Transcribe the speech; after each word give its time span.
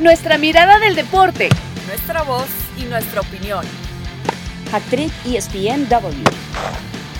Nuestra 0.00 0.38
mirada 0.38 0.78
del 0.78 0.94
deporte, 0.94 1.48
nuestra 1.88 2.22
voz 2.22 2.48
y 2.80 2.84
nuestra 2.84 3.20
opinión. 3.20 3.64
Actriz 4.72 5.12
ESPNW. 5.26 6.22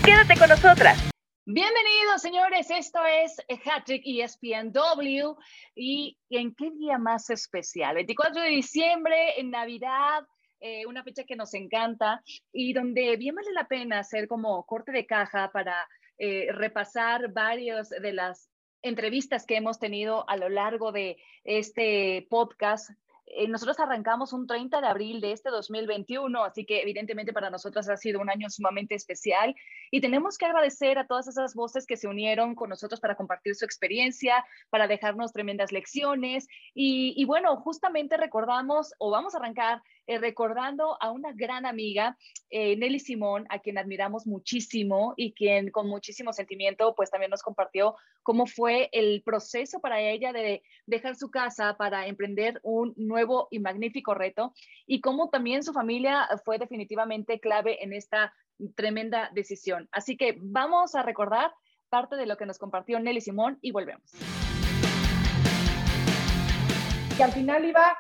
Quédate 0.05 0.39
con 0.39 0.49
nosotras. 0.49 1.11
Bienvenidos, 1.45 2.23
señores. 2.23 2.71
Esto 2.71 3.01
es 3.05 3.37
Hattrick 3.67 4.05
ESPNW. 4.07 5.35
¿Y 5.75 6.17
en 6.31 6.55
qué 6.55 6.71
día 6.71 6.99
más 6.99 7.31
especial? 7.31 7.97
24 7.97 8.43
de 8.43 8.49
diciembre, 8.49 9.41
en 9.41 9.51
Navidad, 9.51 10.23
eh, 10.61 10.87
una 10.87 11.03
fecha 11.03 11.25
que 11.25 11.35
nos 11.35 11.55
encanta 11.55 12.23
y 12.53 12.75
donde 12.75 13.17
bien 13.17 13.35
vale 13.35 13.51
la 13.55 13.67
pena 13.67 13.99
hacer 13.99 14.29
como 14.29 14.65
corte 14.67 14.93
de 14.93 15.05
caja 15.05 15.51
para 15.53 15.75
eh, 16.17 16.47
repasar 16.53 17.33
varios 17.33 17.89
de 17.89 18.13
las 18.13 18.49
entrevistas 18.83 19.47
que 19.47 19.57
hemos 19.57 19.79
tenido 19.79 20.29
a 20.29 20.37
lo 20.37 20.49
largo 20.49 20.93
de 20.93 21.19
este 21.45 22.27
podcast. 22.31 22.91
Eh, 23.31 23.47
nosotros 23.47 23.79
arrancamos 23.79 24.33
un 24.33 24.47
30 24.47 24.81
de 24.81 24.87
abril 24.87 25.21
de 25.21 25.33
este 25.33 25.51
2021, 25.51 26.45
así 26.45 26.65
que 26.65 26.81
evidentemente 26.81 27.33
para 27.33 27.51
nosotros 27.51 27.89
ha 27.89 27.97
sido 27.97 28.21
un 28.21 28.31
año 28.31 28.49
sumamente 28.49 28.95
especial. 28.95 29.55
Y 29.91 30.01
tenemos 30.01 30.39
que 30.39 30.47
agradecer 30.47 30.99
a 30.99 31.07
todas 31.07 31.29
esas 31.29 31.55
voces 31.55 31.87
que 31.87 31.97
se 31.97 32.09
unieron 32.09 32.55
con 32.55 32.71
nosotros 32.71 33.01
para 33.01 33.17
compartir 33.17 33.55
su 33.55 33.65
experiencia, 33.65 34.45
para 34.71 34.89
dejarnos 34.89 35.33
tremendas 35.33 35.73
lecciones. 35.73 36.49
Y, 36.75 37.23
bueno, 37.27 37.57
justamente 37.57 38.17
recordamos 38.17 38.95
o 38.99 39.11
vamos 39.11 39.35
a 39.35 39.39
arrancar 39.39 39.83
eh, 40.09 40.17
recordando 40.17 40.97
a 41.03 41.11
una 41.11 41.33
gran 41.35 41.67
amiga, 41.67 42.17
eh, 42.49 42.77
Nelly 42.79 42.99
Simón, 42.99 43.45
a 43.51 43.59
quien 43.59 43.77
admiramos 43.77 44.27
muchísimo 44.27 45.13
y 45.19 45.35
quien 45.35 45.71
con 45.71 45.87
muchísimo 45.87 46.33
sentimiento 46.33 46.95
pues 46.95 47.11
también 47.11 47.31
nos 47.31 47.43
compartió 47.43 47.95
cómo 48.23 48.47
fue 48.47 48.89
el 48.93 49.23
proceso 49.23 49.81
para 49.81 50.01
ella 50.01 50.33
de 50.33 50.63
dejar 50.87 51.15
su 51.15 51.31
casa 51.31 51.77
para 51.77 52.07
emprender 52.07 52.59
un 52.63 52.95
nuevo 52.97 53.49
y 53.51 53.59
magnífico 53.59 54.15
reto 54.15 54.55
y 54.87 55.03
cómo 55.03 55.29
también 55.29 55.63
su 55.63 55.75
familia 55.75 56.27
fue 56.43 56.57
definitivamente 56.59 57.39
clave 57.39 57.85
en 57.85 57.93
esta 57.93 58.33
tremenda 58.77 59.31
decisión. 59.35 59.91
Así 59.93 60.17
que 60.17 60.39
vamos 60.41 60.95
a 60.95 61.03
recordar 61.03 61.53
parte 61.91 62.17
de 62.17 62.25
lo 62.25 62.39
que 62.39 62.47
nos 62.47 62.57
compartió 62.57 62.99
Nelly 62.99 63.21
Simón 63.21 63.59
y 63.61 63.73
volvemos. 63.73 64.11
Que 67.15 67.25
al 67.25 67.33
final 67.33 67.67
iba 67.67 67.95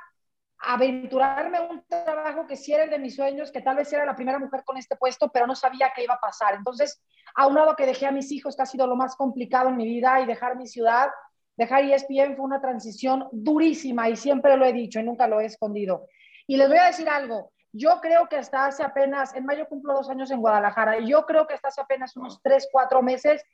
a 0.61 0.75
aventurarme 0.75 1.61
un 1.61 1.85
trabajo 1.87 2.47
que 2.47 2.57
sí 2.57 2.73
era 2.73 2.85
el 2.85 2.91
de 2.91 2.99
mis 2.99 3.17
sueños, 3.17 3.53
que 3.53 3.61
tal 3.61 3.77
vez 3.77 3.93
era 3.93 4.05
la 4.05 4.17
primera 4.17 4.39
mujer 4.39 4.65
con 4.65 4.77
este 4.77 4.97
puesto, 4.97 5.31
pero 5.31 5.47
no 5.47 5.55
sabía 5.55 5.93
qué 5.95 6.05
iba 6.05 6.15
a 6.15 6.21
pasar. 6.21 6.55
Entonces, 6.55 7.01
aunado 7.35 7.77
que 7.77 7.87
dejé 7.87 8.07
a 8.07 8.13
mis 8.13 8.33
hijos, 8.33 8.57
que 8.57 8.63
ha 8.63 8.67
sido 8.67 8.87
lo 8.87 8.97
más 8.97 9.17
complicado 9.17 9.69
en 9.69 9.77
mi 9.77 9.87
vida, 9.87 10.21
y 10.21 10.27
dejar 10.27 10.57
mi 10.57 10.67
ciudad, 10.67 11.09
dejar 11.57 11.85
ESPN 11.85 12.37
fue 12.37 12.45
una 12.45 12.61
transición 12.61 13.29
durísima 13.33 14.09
y 14.09 14.17
siempre 14.17 14.57
lo 14.57 14.65
he 14.65 14.73
dicho 14.73 15.01
y 15.01 15.03
nunca 15.03 15.27
lo 15.27 15.41
he 15.41 15.47
escondido. 15.47 16.07
Y 16.47 16.57
les 16.57 16.69
voy 16.69 16.79
a 16.79 16.87
decir 16.87 17.09
algo, 17.09 17.53
yo 17.73 18.01
creo 18.01 18.29
que 18.29 18.37
hasta 18.37 18.67
hace 18.67 18.83
apenas, 18.83 19.35
en 19.35 19.45
mayo 19.45 19.67
cumplo 19.67 19.93
dos 19.93 20.09
años 20.09 20.31
en 20.31 20.41
Guadalajara, 20.41 20.99
y 20.99 21.09
yo 21.09 21.27
creo 21.27 21.47
que 21.47 21.55
hasta 21.55 21.69
hace 21.69 21.81
apenas 21.81 22.17
unos 22.17 22.41
tres, 22.43 22.69
cuatro 22.73 23.03
meses, 23.03 23.45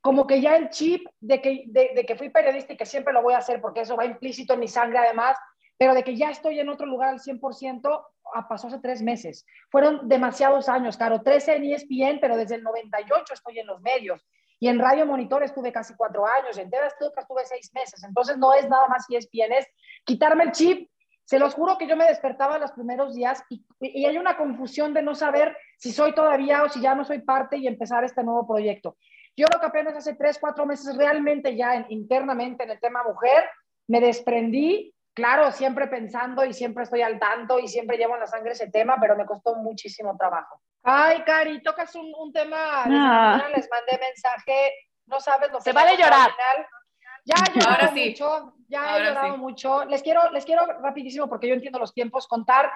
como 0.00 0.26
que 0.26 0.40
ya 0.40 0.56
el 0.56 0.70
chip 0.70 1.06
de 1.20 1.40
que, 1.42 1.64
de, 1.66 2.04
que 2.06 2.16
fui 2.16 2.30
periodista 2.30 2.72
y 2.72 2.76
que 2.76 2.86
siempre 2.86 3.12
lo 3.12 3.22
voy 3.22 3.34
a 3.34 3.38
hacer 3.38 3.60
porque 3.60 3.82
eso 3.82 3.96
va 3.96 4.06
implícito 4.06 4.54
en 4.54 4.60
mi 4.60 4.68
sangre 4.68 4.98
además, 4.98 5.36
pero 5.80 5.94
de 5.94 6.04
que 6.04 6.14
ya 6.14 6.28
estoy 6.28 6.60
en 6.60 6.68
otro 6.68 6.84
lugar 6.84 7.08
al 7.08 7.20
100%, 7.20 8.04
ah, 8.34 8.46
pasó 8.46 8.66
hace 8.66 8.80
tres 8.80 9.00
meses. 9.00 9.46
Fueron 9.70 10.10
demasiados 10.10 10.68
años, 10.68 10.98
claro, 10.98 11.22
13 11.22 11.56
en 11.56 11.64
ESPN, 11.64 12.20
pero 12.20 12.36
desde 12.36 12.56
el 12.56 12.62
98 12.62 13.32
estoy 13.32 13.60
en 13.60 13.66
los 13.66 13.80
medios. 13.80 14.22
Y 14.58 14.68
en 14.68 14.78
Radio 14.78 15.06
Monitor 15.06 15.42
estuve 15.42 15.72
casi 15.72 15.94
cuatro 15.94 16.26
años, 16.26 16.58
en 16.58 16.68
TV 16.68 16.86
estuve 16.86 17.46
seis 17.46 17.72
meses. 17.72 18.04
Entonces 18.04 18.36
no 18.36 18.52
es 18.52 18.68
nada 18.68 18.88
más 18.88 19.06
ESPN, 19.08 19.54
es 19.54 19.66
quitarme 20.04 20.44
el 20.44 20.52
chip. 20.52 20.90
Se 21.24 21.38
los 21.38 21.54
juro 21.54 21.78
que 21.78 21.88
yo 21.88 21.96
me 21.96 22.04
despertaba 22.04 22.58
los 22.58 22.72
primeros 22.72 23.14
días 23.14 23.42
y, 23.48 23.64
y 23.80 24.04
hay 24.04 24.18
una 24.18 24.36
confusión 24.36 24.92
de 24.92 25.00
no 25.00 25.14
saber 25.14 25.56
si 25.78 25.92
soy 25.92 26.14
todavía 26.14 26.62
o 26.62 26.68
si 26.68 26.82
ya 26.82 26.94
no 26.94 27.04
soy 27.04 27.20
parte 27.20 27.56
y 27.56 27.66
empezar 27.66 28.04
este 28.04 28.22
nuevo 28.22 28.46
proyecto. 28.46 28.98
Yo 29.34 29.46
creo 29.46 29.60
que 29.60 29.66
apenas 29.68 29.96
hace 29.96 30.14
tres, 30.14 30.36
cuatro 30.38 30.66
meses 30.66 30.94
realmente 30.94 31.56
ya 31.56 31.86
internamente 31.88 32.64
en 32.64 32.70
el 32.72 32.80
tema 32.80 33.02
mujer 33.02 33.44
me 33.88 33.98
desprendí 34.02 34.92
claro, 35.14 35.50
siempre 35.52 35.86
pensando 35.86 36.44
y 36.44 36.52
siempre 36.52 36.84
estoy 36.84 37.02
al 37.02 37.18
tanto 37.18 37.58
y 37.58 37.68
siempre 37.68 37.96
llevo 37.96 38.14
en 38.14 38.20
la 38.20 38.26
sangre 38.26 38.52
ese 38.52 38.70
tema, 38.70 38.96
pero 39.00 39.16
me 39.16 39.26
costó 39.26 39.56
muchísimo 39.56 40.16
trabajo. 40.16 40.60
Ay, 40.82 41.22
Cari, 41.24 41.62
tocas 41.62 41.94
un, 41.94 42.12
un 42.18 42.32
tema, 42.32 42.84
ah. 42.84 43.48
les 43.54 43.68
mandé 43.70 43.98
mensaje, 43.98 44.72
no 45.06 45.20
sabes 45.20 45.50
lo 45.50 45.58
que... 45.58 45.64
Se 45.64 45.72
vale 45.72 45.96
llorar. 45.96 46.30
Ya 47.24 47.34
he 47.36 47.58
llorado 47.58 47.92
mucho, 47.92 48.54
ya 48.68 48.96
he 48.96 49.04
llorado 49.04 49.36
mucho. 49.36 49.84
Les 49.84 50.02
quiero, 50.02 50.30
les 50.30 50.44
quiero 50.44 50.64
rapidísimo, 50.80 51.28
porque 51.28 51.48
yo 51.48 51.54
entiendo 51.54 51.78
los 51.78 51.92
tiempos, 51.92 52.26
contar. 52.26 52.72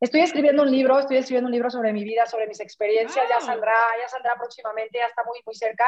Estoy 0.00 0.20
escribiendo 0.22 0.62
un 0.62 0.70
libro, 0.70 0.98
estoy 0.98 1.18
escribiendo 1.18 1.46
un 1.46 1.52
libro 1.52 1.70
sobre 1.70 1.92
mi 1.92 2.02
vida, 2.02 2.26
sobre 2.26 2.48
mis 2.48 2.60
experiencias, 2.60 3.26
ya 3.28 3.40
saldrá, 3.40 3.74
ya 4.00 4.08
saldrá 4.08 4.34
próximamente, 4.34 4.98
ya 4.98 5.06
está 5.06 5.22
muy, 5.24 5.38
muy 5.46 5.54
cerca. 5.54 5.84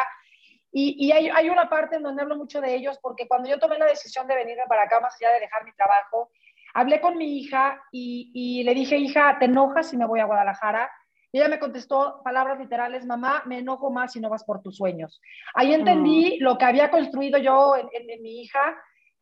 Y, 0.78 1.10
hay, 1.10 1.30
hay, 1.30 1.48
una 1.48 1.70
parte 1.70 1.96
en 1.96 2.02
donde 2.02 2.20
hablo 2.20 2.36
mucho 2.36 2.60
de 2.60 2.74
ellos, 2.74 2.98
porque 3.00 3.26
cuando 3.26 3.48
yo 3.48 3.58
tomé 3.58 3.78
la 3.78 3.86
decisión 3.86 4.26
de 4.26 4.34
venirme 4.34 4.64
para 4.68 4.82
acá, 4.82 5.00
más 5.00 5.16
allá 5.18 5.32
de 5.32 5.40
dejar 5.40 5.64
mi 5.64 5.72
trabajo, 5.72 6.30
hablé 6.74 7.00
con 7.00 7.16
mi 7.16 7.38
hija 7.38 7.82
y, 7.90 8.30
y 8.34 8.62
le 8.62 8.74
dije, 8.74 8.98
hija, 8.98 9.38
¿te 9.38 9.46
enojas 9.46 9.88
si 9.88 9.96
me 9.96 10.04
voy 10.04 10.20
a 10.20 10.26
Guadalajara? 10.26 10.90
Y 11.32 11.38
ella 11.38 11.48
me 11.48 11.58
contestó 11.58 12.20
palabras 12.22 12.58
literales, 12.58 13.06
mamá, 13.06 13.42
me 13.46 13.60
enojo 13.60 13.90
más 13.90 14.12
si 14.12 14.20
no 14.20 14.28
vas 14.28 14.44
por 14.44 14.60
tus 14.60 14.76
sueños. 14.76 15.22
Ahí 15.54 15.72
entendí 15.72 16.36
mm. 16.38 16.44
lo 16.44 16.58
que 16.58 16.66
había 16.66 16.90
construido 16.90 17.38
yo 17.38 17.74
en, 17.76 17.88
en, 18.10 18.22
mi 18.22 18.42
hija, 18.42 18.76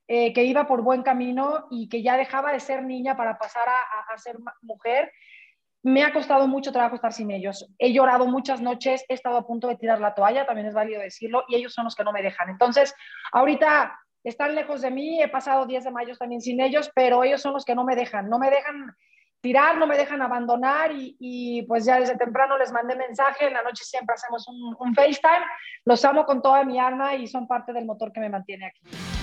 eh, 0.09 0.33
que 0.33 0.43
iba 0.43 0.67
por 0.67 0.83
buen 0.83 1.05
camino 1.05 1.69
y 1.71 1.89
que 1.89 2.03
ya 2.03 2.17
dejaba 2.17 2.51
de 2.51 2.59
ser 2.59 2.83
niña 2.83 3.17
para 3.17 3.39
pasar 3.39 3.69
a, 3.69 4.13
a 4.13 4.19
ser 4.19 4.39
mujer 4.63 5.13
me 5.85 6.03
ha 6.03 6.15
costado 6.15 6.49
mucho 6.49 6.73
trabajo 6.73 6.97
estar 6.97 7.13
sin 7.13 7.31
ellos. 7.31 7.71
He 7.79 7.93
llorado 7.93 8.27
muchas 8.27 8.63
noches, 8.63 9.05
he 9.07 9.15
estado 9.15 9.37
a 9.37 9.47
punto 9.47 9.69
de 9.69 9.77
tirar 9.77 10.01
la 10.01 10.15
toalla, 10.15 10.47
también 10.47 10.67
es 10.67 10.75
válido 10.75 11.03
decirlo, 11.03 11.45
y 11.47 11.57
ellos 11.57 11.75
son 11.75 11.85
los 11.85 11.95
que 11.95 12.05
no 12.05 12.11
me 12.11 12.23
dejan. 12.23 12.49
Entonces, 12.49 12.95
ahorita 13.33 14.01
están 14.25 14.55
lejos 14.55 14.81
de 14.81 14.91
mí, 14.91 15.23
he 15.23 15.29
pasado 15.29 15.67
10 15.67 15.85
de 15.85 15.91
mayo 15.91 16.17
también 16.17 16.41
sin 16.41 16.61
ellos, 16.61 16.91
pero 16.95 17.23
ellos 17.23 17.43
son 17.43 17.53
los 17.53 17.67
que 17.67 17.75
no 17.75 17.85
me 17.85 17.97
dejan, 17.97 18.31
no 18.31 18.39
me 18.39 18.49
dejan 18.49 18.97
tirar, 19.43 19.77
no 19.77 19.87
me 19.87 19.99
dejan 19.99 20.23
abandonar 20.23 20.91
y, 20.95 21.63
pues 21.69 21.85
ya 21.85 22.01
desde 22.01 22.17
temprano 22.17 22.57
les 22.57 22.73
mandé 22.73 22.97
mensaje, 22.97 23.47
en 23.47 23.53
la 23.53 23.63
noche 23.63 23.85
siempre 23.85 24.15
hacemos 24.15 24.49
un, 24.49 24.75
un 24.79 24.95
FaceTime, 24.95 25.45
los 25.85 26.03
amo 26.07 26.25
con 26.25 26.41
toda 26.41 26.65
mi 26.65 26.79
alma 26.79 27.15
y 27.15 27.27
son 27.27 27.47
parte 27.47 27.75
del 27.75 27.85
motor 27.85 28.11
que 28.11 28.21
me 28.21 28.31
mantiene 28.31 28.69
aquí. 28.69 29.14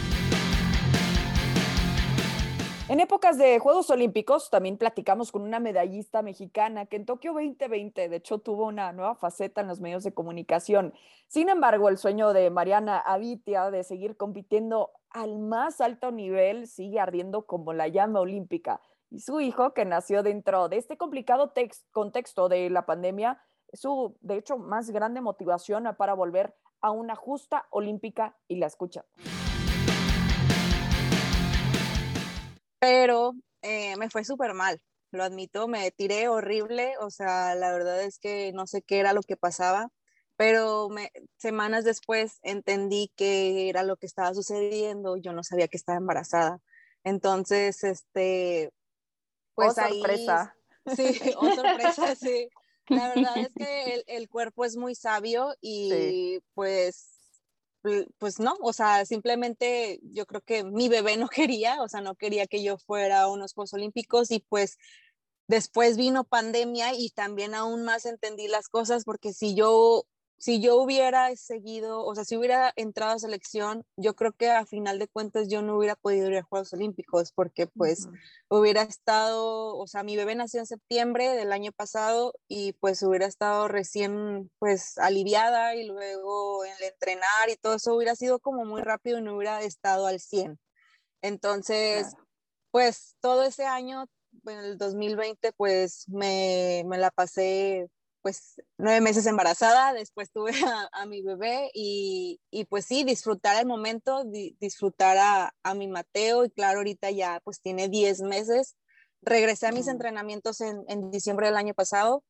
En 2.91 2.99
épocas 2.99 3.37
de 3.37 3.57
Juegos 3.59 3.89
Olímpicos 3.89 4.49
también 4.49 4.77
platicamos 4.77 5.31
con 5.31 5.43
una 5.43 5.61
medallista 5.61 6.21
mexicana 6.21 6.87
que 6.87 6.97
en 6.97 7.05
Tokio 7.05 7.31
2020 7.31 8.09
de 8.09 8.15
hecho 8.17 8.39
tuvo 8.39 8.67
una 8.67 8.91
nueva 8.91 9.15
faceta 9.15 9.61
en 9.61 9.69
los 9.69 9.79
medios 9.79 10.03
de 10.03 10.13
comunicación. 10.13 10.93
Sin 11.27 11.47
embargo, 11.47 11.87
el 11.87 11.97
sueño 11.97 12.33
de 12.33 12.49
Mariana 12.49 12.99
Avitia 12.99 13.71
de 13.71 13.85
seguir 13.85 14.17
compitiendo 14.17 14.91
al 15.09 15.39
más 15.39 15.79
alto 15.79 16.11
nivel 16.11 16.67
sigue 16.67 16.99
ardiendo 16.99 17.45
como 17.45 17.71
la 17.71 17.87
llama 17.87 18.19
olímpica. 18.19 18.81
Y 19.09 19.21
su 19.21 19.39
hijo, 19.39 19.73
que 19.73 19.85
nació 19.85 20.21
dentro 20.21 20.67
de 20.67 20.75
este 20.75 20.97
complicado 20.97 21.53
contexto 21.91 22.49
de 22.49 22.69
la 22.69 22.85
pandemia, 22.85 23.41
es 23.69 23.79
su, 23.79 24.17
de 24.19 24.35
hecho, 24.35 24.57
más 24.57 24.89
grande 24.89 25.21
motivación 25.21 25.87
para 25.97 26.13
volver 26.13 26.53
a 26.81 26.91
una 26.91 27.15
justa 27.15 27.67
olímpica 27.69 28.35
y 28.49 28.57
la 28.57 28.65
escucha. 28.65 29.05
Pero 32.81 33.35
eh, 33.61 33.95
me 33.97 34.09
fue 34.09 34.25
súper 34.25 34.55
mal, 34.55 34.81
lo 35.11 35.23
admito, 35.23 35.67
me 35.67 35.91
tiré 35.91 36.27
horrible, 36.27 36.95
o 36.99 37.11
sea, 37.11 37.53
la 37.53 37.71
verdad 37.71 38.01
es 38.01 38.17
que 38.17 38.51
no 38.53 38.65
sé 38.65 38.81
qué 38.81 38.97
era 38.97 39.13
lo 39.13 39.21
que 39.21 39.37
pasaba, 39.37 39.89
pero 40.35 40.89
semanas 41.37 41.83
después 41.83 42.39
entendí 42.41 43.11
qué 43.15 43.69
era 43.69 43.83
lo 43.83 43.97
que 43.97 44.07
estaba 44.07 44.33
sucediendo, 44.33 45.15
yo 45.15 45.31
no 45.31 45.43
sabía 45.43 45.67
que 45.67 45.77
estaba 45.77 45.99
embarazada. 45.99 46.59
Entonces, 47.03 47.83
este, 47.83 48.71
pues 49.53 49.77
oh, 49.77 49.87
sorpresa. 49.87 50.55
Sí, 50.95 51.19
oh, 51.37 51.53
sorpresa, 51.53 52.15
sí. 52.15 52.49
La 52.87 53.09
verdad 53.09 53.37
es 53.37 53.53
que 53.53 54.03
el, 54.07 54.27
cuerpo 54.27 54.65
es 54.65 54.75
muy 54.75 54.95
sabio 54.95 55.53
y 55.61 56.39
pues 56.55 57.10
pues 58.17 58.39
no, 58.39 58.55
o 58.61 58.73
sea, 58.73 59.05
simplemente 59.05 59.99
yo 60.03 60.25
creo 60.25 60.41
que 60.41 60.63
mi 60.63 60.89
bebé 60.89 61.17
no 61.17 61.27
quería, 61.29 61.81
o 61.81 61.87
sea, 61.87 62.01
no 62.01 62.15
quería 62.15 62.47
que 62.47 62.63
yo 62.63 62.77
fuera 62.77 63.21
a 63.21 63.29
unos 63.29 63.53
Juegos 63.53 63.73
Olímpicos 63.73 64.31
y 64.31 64.39
pues 64.39 64.77
después 65.47 65.97
vino 65.97 66.23
pandemia 66.23 66.93
y 66.93 67.09
también 67.09 67.55
aún 67.55 67.83
más 67.83 68.05
entendí 68.05 68.47
las 68.47 68.69
cosas 68.69 69.03
porque 69.03 69.33
si 69.33 69.55
yo 69.55 70.05
si 70.41 70.59
yo 70.59 70.77
hubiera 70.77 71.35
seguido, 71.35 72.03
o 72.03 72.15
sea, 72.15 72.25
si 72.25 72.35
hubiera 72.35 72.73
entrado 72.75 73.11
a 73.11 73.19
selección, 73.19 73.85
yo 73.95 74.15
creo 74.15 74.33
que 74.33 74.49
a 74.49 74.65
final 74.65 74.97
de 74.97 75.07
cuentas 75.07 75.49
yo 75.49 75.61
no 75.61 75.77
hubiera 75.77 75.95
podido 75.95 76.27
ir 76.29 76.37
a 76.37 76.41
Juegos 76.41 76.73
Olímpicos 76.73 77.31
porque 77.31 77.67
pues 77.67 78.07
hubiera 78.49 78.81
estado, 78.81 79.77
o 79.77 79.85
sea, 79.85 80.01
mi 80.01 80.17
bebé 80.17 80.33
nació 80.33 80.59
en 80.59 80.65
septiembre 80.65 81.29
del 81.35 81.51
año 81.51 81.71
pasado 81.71 82.33
y 82.47 82.73
pues 82.73 83.03
hubiera 83.03 83.27
estado 83.27 83.67
recién 83.67 84.49
pues 84.57 84.97
aliviada 84.97 85.75
y 85.75 85.85
luego 85.85 86.65
el 86.65 86.85
entrenar 86.85 87.51
y 87.51 87.55
todo 87.57 87.75
eso 87.75 87.93
hubiera 87.93 88.15
sido 88.15 88.39
como 88.39 88.65
muy 88.65 88.81
rápido 88.81 89.19
y 89.19 89.21
no 89.21 89.37
hubiera 89.37 89.61
estado 89.61 90.07
al 90.07 90.19
100. 90.19 90.57
Entonces, 91.21 92.15
pues 92.71 93.15
todo 93.19 93.43
ese 93.43 93.65
año, 93.65 94.07
en 94.47 94.57
el 94.57 94.79
2020, 94.79 95.51
pues 95.53 96.05
me, 96.09 96.83
me 96.87 96.97
la 96.97 97.11
pasé 97.11 97.91
pues 98.21 98.61
nueve 98.77 99.01
meses 99.01 99.25
embarazada, 99.25 99.93
después 99.93 100.31
tuve 100.31 100.51
a, 100.93 101.05
mi 101.05 101.21
bebé 101.21 101.69
y, 101.73 102.39
y, 102.51 102.65
pues 102.65 102.85
sí, 102.85 103.03
disfrutar 103.03 103.59
el 103.59 103.65
momento, 103.65 104.23
disfrutar 104.59 105.17
a, 105.17 105.53
a, 105.63 105.73
mi 105.73 105.87
Mateo 105.87 106.45
y 106.45 106.51
claro, 106.51 106.79
ahorita 106.79 107.11
ya 107.11 107.41
pues 107.43 107.61
tiene 107.61 107.89
diez 107.89 108.21
meses. 108.21 108.75
Regresé 109.21 109.67
a 109.67 109.71
mis 109.71 109.87
entrenamientos 109.87 110.61
en, 110.61 110.83
en, 110.87 111.11
diciembre 111.11 111.47
del 111.47 111.57
año 111.57 111.73
pasado 111.73 112.23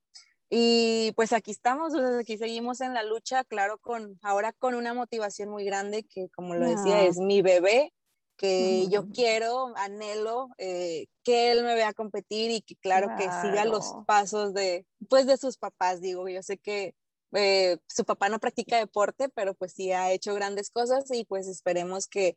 y 0.49 1.13
pues 1.15 1.31
aquí 1.31 1.51
estamos, 1.51 1.93
aquí 2.19 2.37
seguimos 2.37 2.81
en 2.81 2.93
la 2.93 3.03
lucha, 3.03 3.45
claro, 3.45 3.77
con 3.79 4.19
ahora 4.21 4.51
con 4.51 4.75
una 4.75 4.93
motivación 4.93 5.49
muy 5.49 5.63
grande 5.63 6.03
que 6.03 6.27
como 6.35 6.55
lo 6.55 6.67
decía, 6.67 7.03
es 7.03 7.17
mi 7.17 7.41
bebé 7.41 7.93
que 8.41 8.87
yo 8.89 9.07
quiero, 9.09 9.71
anhelo 9.75 10.49
eh, 10.57 11.05
que 11.23 11.51
él 11.51 11.63
me 11.63 11.75
vea 11.75 11.93
competir 11.93 12.49
y 12.49 12.61
que 12.61 12.75
claro, 12.75 13.09
que 13.15 13.25
siga 13.25 13.65
los 13.65 13.93
pasos 14.07 14.55
de, 14.55 14.87
pues 15.09 15.27
de 15.27 15.37
sus 15.37 15.57
papás, 15.57 16.01
digo, 16.01 16.27
yo 16.27 16.41
sé 16.41 16.57
que 16.57 16.95
eh, 17.33 17.77
su 17.87 18.03
papá 18.03 18.29
no 18.29 18.39
practica 18.39 18.79
deporte, 18.79 19.29
pero 19.29 19.53
pues 19.53 19.73
sí 19.73 19.91
ha 19.91 20.11
hecho 20.11 20.33
grandes 20.33 20.71
cosas 20.71 21.05
y 21.11 21.23
pues 21.23 21.47
esperemos 21.47 22.07
que, 22.07 22.35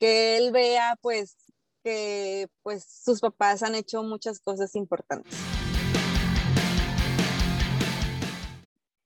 que 0.00 0.38
él 0.38 0.50
vea 0.50 0.98
pues 1.00 1.36
que 1.84 2.48
pues 2.64 2.84
sus 2.84 3.20
papás 3.20 3.62
han 3.62 3.76
hecho 3.76 4.02
muchas 4.02 4.40
cosas 4.40 4.74
importantes. 4.74 5.32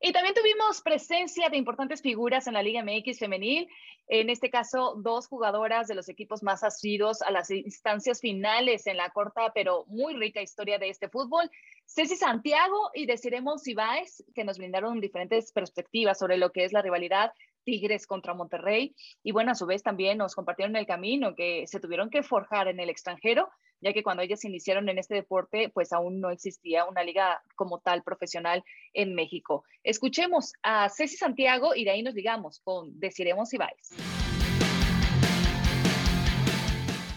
Y 0.09 0.13
también 0.13 0.35
tuvimos 0.35 0.81
presencia 0.81 1.51
de 1.51 1.59
importantes 1.59 2.01
figuras 2.01 2.47
en 2.47 2.55
la 2.55 2.63
Liga 2.63 2.83
MX 2.83 3.19
femenil, 3.19 3.69
en 4.07 4.31
este 4.31 4.49
caso 4.49 4.95
dos 4.97 5.27
jugadoras 5.27 5.87
de 5.87 5.95
los 5.95 6.09
equipos 6.09 6.43
más 6.43 6.65
asidos 6.65 7.21
a 7.21 7.31
las 7.31 7.51
instancias 7.51 8.19
finales 8.19 8.87
en 8.87 8.97
la 8.97 9.11
corta 9.11 9.53
pero 9.53 9.85
muy 9.87 10.15
rica 10.15 10.41
historia 10.41 10.79
de 10.79 10.89
este 10.89 11.11
fútbol. 11.11 11.51
Ceci 11.85 12.17
Santiago 12.17 12.91
y 12.95 13.05
Desiremos 13.05 13.69
Ibáez, 13.69 14.25
que 14.35 14.45
nos 14.45 14.57
brindaron 14.57 14.99
diferentes 14.99 15.53
perspectivas 15.53 16.19
sobre 16.19 16.39
lo 16.39 16.53
que 16.53 16.65
es 16.65 16.73
la 16.73 16.81
rivalidad 16.81 17.31
Tigres 17.65 18.07
contra 18.07 18.33
Monterrey. 18.33 18.97
Y 19.23 19.33
bueno, 19.33 19.53
a 19.53 19.57
su 19.57 19.67
vez 19.67 19.83
también 19.83 20.17
nos 20.17 20.35
compartieron 20.35 20.75
el 20.77 20.87
camino 20.87 21.35
que 21.35 21.67
se 21.67 21.81
tuvieron 21.81 22.09
que 22.09 22.23
forjar 22.23 22.69
en 22.69 22.81
el 22.81 22.89
extranjero, 22.89 23.51
ya 23.81 23.93
que 23.93 24.03
cuando 24.03 24.23
ellas 24.23 24.45
iniciaron 24.45 24.89
en 24.89 24.99
este 24.99 25.15
deporte, 25.15 25.71
pues 25.73 25.93
aún 25.93 26.21
no 26.21 26.31
existía 26.31 26.85
una 26.85 27.03
liga 27.03 27.43
como 27.55 27.79
tal 27.79 28.03
profesional 28.03 28.65
en 28.93 29.15
México. 29.15 29.65
Escuchemos 29.85 30.53
a 30.63 30.89
Ceci 30.89 31.17
Santiago 31.17 31.75
y 31.75 31.85
de 31.85 31.91
ahí 31.93 32.03
nos 32.03 32.15
digamos 32.15 32.61
con 32.61 32.99
Deciremos 32.99 33.53
Ibáez. 33.53 33.91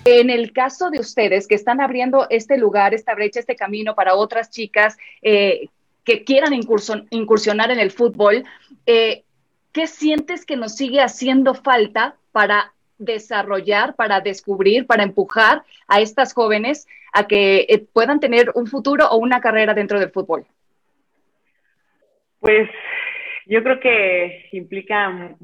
En 0.03 0.31
el 0.31 0.51
caso 0.51 0.89
de 0.89 0.99
ustedes 0.99 1.47
que 1.47 1.53
están 1.55 1.79
abriendo 1.79 2.27
este 2.29 2.57
lugar, 2.57 2.93
esta 2.93 3.13
brecha, 3.13 3.39
este 3.39 3.55
camino 3.55 3.93
para 3.93 4.15
otras 4.15 4.49
chicas 4.49 4.97
eh, 5.21 5.69
que 6.03 6.23
quieran 6.23 6.53
incursionar 6.53 7.69
en 7.69 7.79
el 7.79 7.91
fútbol, 7.91 8.43
eh, 8.87 9.23
¿qué 9.71 9.85
sientes 9.85 10.43
que 10.43 10.57
nos 10.57 10.75
sigue 10.75 11.01
haciendo 11.01 11.53
falta 11.53 12.15
para 12.31 12.73
desarrollar, 13.01 13.95
para 13.95 14.21
descubrir, 14.21 14.85
para 14.85 15.03
empujar 15.03 15.63
a 15.87 15.99
estas 15.99 16.33
jóvenes 16.33 16.87
a 17.11 17.27
que 17.27 17.65
eh, 17.67 17.85
puedan 17.91 18.19
tener 18.19 18.51
un 18.55 18.67
futuro 18.67 19.07
o 19.09 19.17
una 19.17 19.41
carrera 19.41 19.73
dentro 19.73 19.99
del 19.99 20.11
fútbol? 20.11 20.45
Pues 22.39 22.69
yo 23.45 23.61
creo 23.63 23.79
que 23.79 24.47
implica 24.51 25.35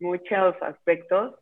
muchos 0.00 0.54
aspectos. 0.60 1.34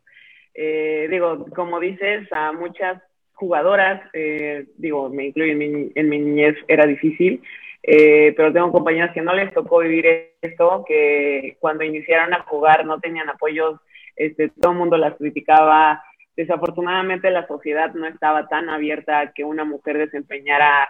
Eh, 0.53 1.07
digo, 1.09 1.45
como 1.55 1.79
dices, 1.79 2.27
a 2.31 2.51
muchas 2.51 3.01
jugadoras, 3.33 4.01
eh, 4.13 4.65
digo, 4.77 5.09
me 5.09 5.25
incluyo 5.27 5.51
en 5.51 6.09
mi, 6.09 6.19
niñez, 6.19 6.55
era 6.67 6.85
difícil, 6.85 7.41
pero 7.81 8.53
tengo 8.53 8.71
compañeras 8.71 9.13
que 9.13 9.21
no 9.21 9.33
les 9.33 9.53
tocó 9.53 9.79
vivir 9.79 10.33
esto, 10.41 10.85
que 10.87 11.57
cuando 11.59 11.83
iniciaron 11.83 12.33
a 12.33 12.43
jugar 12.43 12.85
no 12.85 12.99
tenían 12.99 13.29
apoyos, 13.29 13.79
este, 14.15 14.49
todo 14.49 14.73
el 14.73 14.79
mundo 14.79 14.97
las 14.97 15.15
criticaba. 15.15 16.03
Desafortunadamente 16.35 17.29
la 17.29 17.47
sociedad 17.47 17.93
no 17.93 18.07
estaba 18.07 18.47
tan 18.47 18.69
abierta 18.69 19.19
a 19.19 19.33
que 19.33 19.43
una 19.43 19.65
mujer 19.65 19.97
desempeñara 19.97 20.89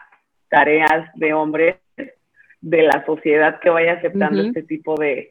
tareas 0.49 1.11
de 1.15 1.33
hombres 1.33 1.75
de 2.61 2.83
la 2.83 3.05
sociedad 3.05 3.59
que 3.59 3.69
vaya 3.69 3.93
aceptando 3.93 4.41
este 4.41 4.63
tipo 4.63 4.95
de, 4.95 5.29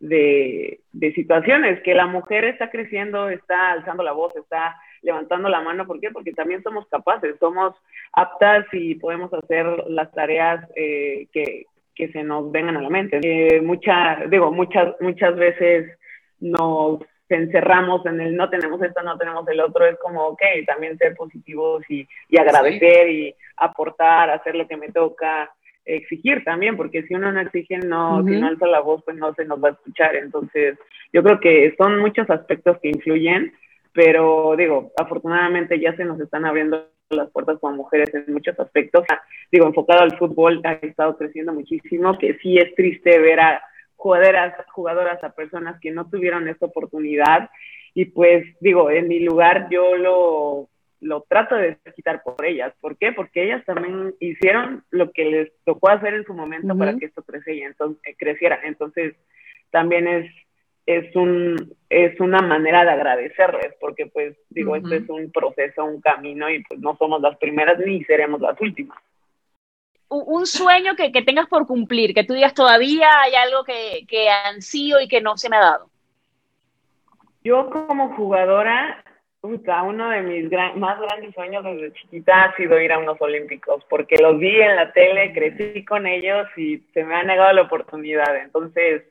de, 0.00 0.80
de, 0.92 1.12
situaciones, 1.14 1.80
que 1.82 1.94
la 1.94 2.06
mujer 2.06 2.44
está 2.44 2.70
creciendo, 2.70 3.30
está 3.30 3.72
alzando 3.72 4.02
la 4.02 4.12
voz, 4.12 4.36
está 4.36 4.76
levantando 5.00 5.48
la 5.48 5.62
mano. 5.62 5.86
¿Por 5.86 5.98
qué? 5.98 6.10
Porque 6.10 6.32
también 6.32 6.62
somos 6.62 6.86
capaces, 6.88 7.36
somos 7.40 7.74
aptas 8.12 8.66
y 8.72 8.96
podemos 8.96 9.32
hacer 9.32 9.66
las 9.88 10.12
tareas 10.12 10.68
eh, 10.76 11.26
que, 11.32 11.64
que, 11.94 12.08
se 12.08 12.22
nos 12.22 12.52
vengan 12.52 12.76
a 12.76 12.82
la 12.82 12.90
mente. 12.90 13.20
Eh, 13.22 13.62
mucha, 13.62 14.26
digo, 14.28 14.52
muchas, 14.52 14.94
muchas 15.00 15.36
veces 15.36 15.98
nos 16.40 17.00
encerramos 17.36 18.04
en 18.06 18.20
el 18.20 18.36
no 18.36 18.48
tenemos 18.50 18.82
esto, 18.82 19.02
no 19.02 19.16
tenemos 19.16 19.46
el 19.48 19.60
otro, 19.60 19.86
es 19.86 19.98
como, 19.98 20.26
ok, 20.28 20.42
también 20.66 20.98
ser 20.98 21.14
positivos 21.14 21.82
y, 21.88 22.06
y 22.28 22.38
agradecer 22.38 23.08
y 23.10 23.34
aportar, 23.56 24.30
hacer 24.30 24.54
lo 24.54 24.66
que 24.66 24.76
me 24.76 24.90
toca, 24.90 25.50
exigir 25.84 26.42
también, 26.44 26.76
porque 26.76 27.02
si 27.02 27.14
uno 27.14 27.30
no 27.30 27.40
exige, 27.40 27.78
no, 27.78 28.24
si 28.24 28.40
no 28.40 28.46
alza 28.46 28.66
la 28.66 28.80
voz, 28.80 29.02
pues 29.04 29.16
no 29.16 29.34
se 29.34 29.44
nos 29.44 29.62
va 29.62 29.68
a 29.68 29.72
escuchar. 29.72 30.16
Entonces, 30.16 30.78
yo 31.12 31.22
creo 31.22 31.40
que 31.40 31.74
son 31.76 31.98
muchos 31.98 32.28
aspectos 32.30 32.78
que 32.80 32.88
influyen 32.88 33.52
pero 33.94 34.54
digo, 34.58 34.92
afortunadamente 34.96 35.80
ya 35.80 35.96
se 35.96 36.04
nos 36.04 36.20
están 36.20 36.44
abriendo 36.44 36.88
las 37.10 37.30
puertas 37.30 37.58
como 37.60 37.76
mujeres 37.76 38.12
en 38.12 38.32
muchos 38.32 38.58
aspectos. 38.58 39.04
Digo, 39.52 39.66
enfocado 39.66 40.02
al 40.02 40.18
fútbol 40.18 40.60
ha 40.64 40.72
estado 40.72 41.16
creciendo 41.16 41.52
muchísimo, 41.52 42.18
que 42.18 42.34
sí 42.42 42.58
es 42.58 42.74
triste 42.74 43.18
ver 43.20 43.38
a 43.38 43.62
jugadoras, 43.96 44.54
jugadoras 44.72 45.22
a 45.22 45.34
personas 45.34 45.80
que 45.80 45.90
no 45.90 46.08
tuvieron 46.08 46.48
esta 46.48 46.66
oportunidad 46.66 47.50
y 47.94 48.06
pues 48.06 48.44
digo, 48.60 48.90
en 48.90 49.08
mi 49.08 49.20
lugar 49.20 49.68
yo 49.70 49.96
lo, 49.96 50.68
lo 51.00 51.20
trato 51.28 51.54
de 51.54 51.78
quitar 51.94 52.22
por 52.22 52.44
ellas. 52.44 52.74
¿Por 52.80 52.96
qué? 52.96 53.12
Porque 53.12 53.44
ellas 53.44 53.64
también 53.64 54.14
hicieron 54.18 54.82
lo 54.90 55.12
que 55.12 55.24
les 55.24 55.52
tocó 55.64 55.90
hacer 55.90 56.14
en 56.14 56.24
su 56.24 56.34
momento 56.34 56.76
para 56.76 56.96
que 56.96 57.06
esto 57.06 57.22
creciera. 57.22 57.68
Entonces, 57.68 58.16
creciera. 58.18 58.60
Entonces, 58.64 59.14
también 59.70 60.08
es 60.08 60.30
es 60.86 61.14
un 61.16 61.74
es 61.88 62.18
una 62.20 62.40
manera 62.42 62.84
de 62.84 62.90
agradecerles 62.90 63.74
porque 63.80 64.06
pues 64.06 64.36
digo 64.50 64.76
esto 64.76 64.94
es 64.94 65.08
un 65.08 65.32
proceso 65.32 65.82
un 65.82 66.02
camino 66.02 66.50
y 66.50 66.62
pues 66.62 66.78
no 66.80 66.94
somos 66.96 67.22
las 67.22 67.38
primeras 67.38 67.78
ni 67.78 68.04
seremos 68.04 68.40
las 68.40 68.60
últimas 68.60 68.98
un 70.16 70.46
sueño 70.46 70.94
que, 70.96 71.12
que 71.12 71.22
tengas 71.22 71.48
por 71.48 71.66
cumplir 71.66 72.14
que 72.14 72.24
tú 72.24 72.34
digas 72.34 72.54
todavía 72.54 73.08
hay 73.20 73.34
algo 73.34 73.64
que, 73.64 74.04
que 74.08 74.28
ansío 74.28 75.00
y 75.00 75.08
que 75.08 75.20
no 75.20 75.36
se 75.36 75.48
me 75.48 75.56
ha 75.56 75.60
dado 75.60 75.90
yo 77.42 77.68
como 77.70 78.14
jugadora 78.16 79.02
uno 79.42 80.08
de 80.08 80.22
mis 80.22 80.50
más 80.76 80.98
grandes 80.98 81.34
sueños 81.34 81.62
desde 81.64 81.92
chiquita 81.92 82.44
ha 82.44 82.56
sido 82.56 82.80
ir 82.80 82.92
a 82.92 82.98
unos 82.98 83.20
olímpicos 83.20 83.84
porque 83.90 84.16
los 84.16 84.38
vi 84.38 84.60
en 84.60 84.76
la 84.76 84.92
tele 84.92 85.32
crecí 85.34 85.84
con 85.84 86.06
ellos 86.06 86.46
y 86.56 86.78
se 86.94 87.04
me 87.04 87.14
ha 87.14 87.22
negado 87.22 87.52
la 87.52 87.62
oportunidad 87.62 88.36
entonces 88.36 89.02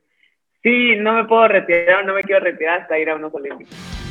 Sí, 0.63 0.95
no 0.95 1.11
me 1.11 1.25
puedo 1.25 1.49
retirar, 1.49 2.05
no 2.05 2.13
me 2.13 2.23
quiero 2.23 2.39
retirar 2.39 2.81
hasta 2.81 2.97
ir 2.97 3.09
a 3.09 3.15
unos 3.15 3.33
olímpicos. 3.33 4.02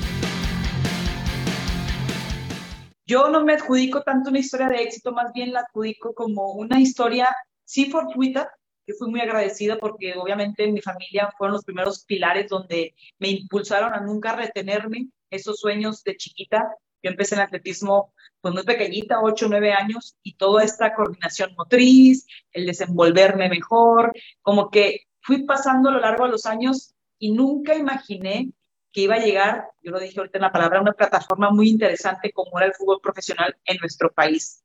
Yo 3.12 3.28
no 3.28 3.44
me 3.44 3.52
adjudico 3.52 4.02
tanto 4.02 4.30
una 4.30 4.38
historia 4.38 4.70
de 4.70 4.84
éxito, 4.84 5.12
más 5.12 5.34
bien 5.34 5.52
la 5.52 5.60
adjudico 5.60 6.14
como 6.14 6.52
una 6.52 6.80
historia, 6.80 7.28
sí 7.62 7.90
fortuita, 7.90 8.50
que 8.86 8.94
fui 8.94 9.10
muy 9.10 9.20
agradecida 9.20 9.76
porque 9.76 10.14
obviamente 10.16 10.66
mi 10.72 10.80
familia 10.80 11.30
fueron 11.36 11.52
los 11.52 11.64
primeros 11.66 12.06
pilares 12.06 12.48
donde 12.48 12.94
me 13.18 13.28
impulsaron 13.28 13.92
a 13.92 14.00
nunca 14.00 14.34
retenerme 14.34 15.10
esos 15.28 15.60
sueños 15.60 16.02
de 16.04 16.16
chiquita. 16.16 16.74
Yo 17.02 17.10
empecé 17.10 17.34
en 17.34 17.42
atletismo 17.42 18.14
pues 18.40 18.54
muy 18.54 18.62
pequeñita, 18.62 19.20
8 19.20 19.44
o 19.44 19.48
9 19.50 19.72
años, 19.74 20.16
y 20.22 20.36
toda 20.36 20.64
esta 20.64 20.94
coordinación 20.94 21.54
motriz, 21.54 22.26
el 22.50 22.64
desenvolverme 22.64 23.50
mejor, 23.50 24.10
como 24.40 24.70
que 24.70 25.02
fui 25.20 25.44
pasando 25.44 25.90
a 25.90 25.92
lo 25.92 26.00
largo 26.00 26.24
de 26.24 26.30
los 26.30 26.46
años 26.46 26.94
y 27.18 27.32
nunca 27.32 27.74
imaginé 27.74 28.52
que 28.92 29.02
iba 29.02 29.14
a 29.14 29.20
llegar, 29.20 29.68
yo 29.80 29.90
lo 29.90 29.98
dije 29.98 30.18
ahorita 30.18 30.38
en 30.38 30.42
la 30.42 30.52
palabra, 30.52 30.80
una 30.80 30.92
plataforma 30.92 31.50
muy 31.50 31.70
interesante 31.70 32.30
como 32.32 32.58
era 32.58 32.66
el 32.66 32.74
fútbol 32.74 33.00
profesional 33.02 33.56
en 33.64 33.78
nuestro 33.78 34.12
país. 34.12 34.62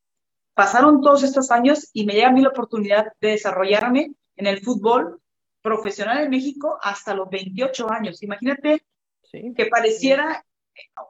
Pasaron 0.54 1.02
todos 1.02 1.24
estos 1.24 1.52
años 1.52 1.90
y 1.94 2.06
me 2.06 2.14
llega 2.14 2.30
a 2.30 2.32
mí 2.32 2.42
la 2.42 2.50
oportunidad 2.50 3.08
de 3.22 3.30
desarrollarme 3.30 4.14
en 4.36 4.48
el 4.48 4.62
fútbol 4.62 5.22
profesional 5.62 6.24
en 6.24 6.30
México 6.30 6.78
hasta 6.82 7.14
los 7.14 7.30
28 7.30 7.90
años. 7.92 8.22
Imagínate 8.24 8.84
que 9.32 9.66
pareciera 9.68 10.44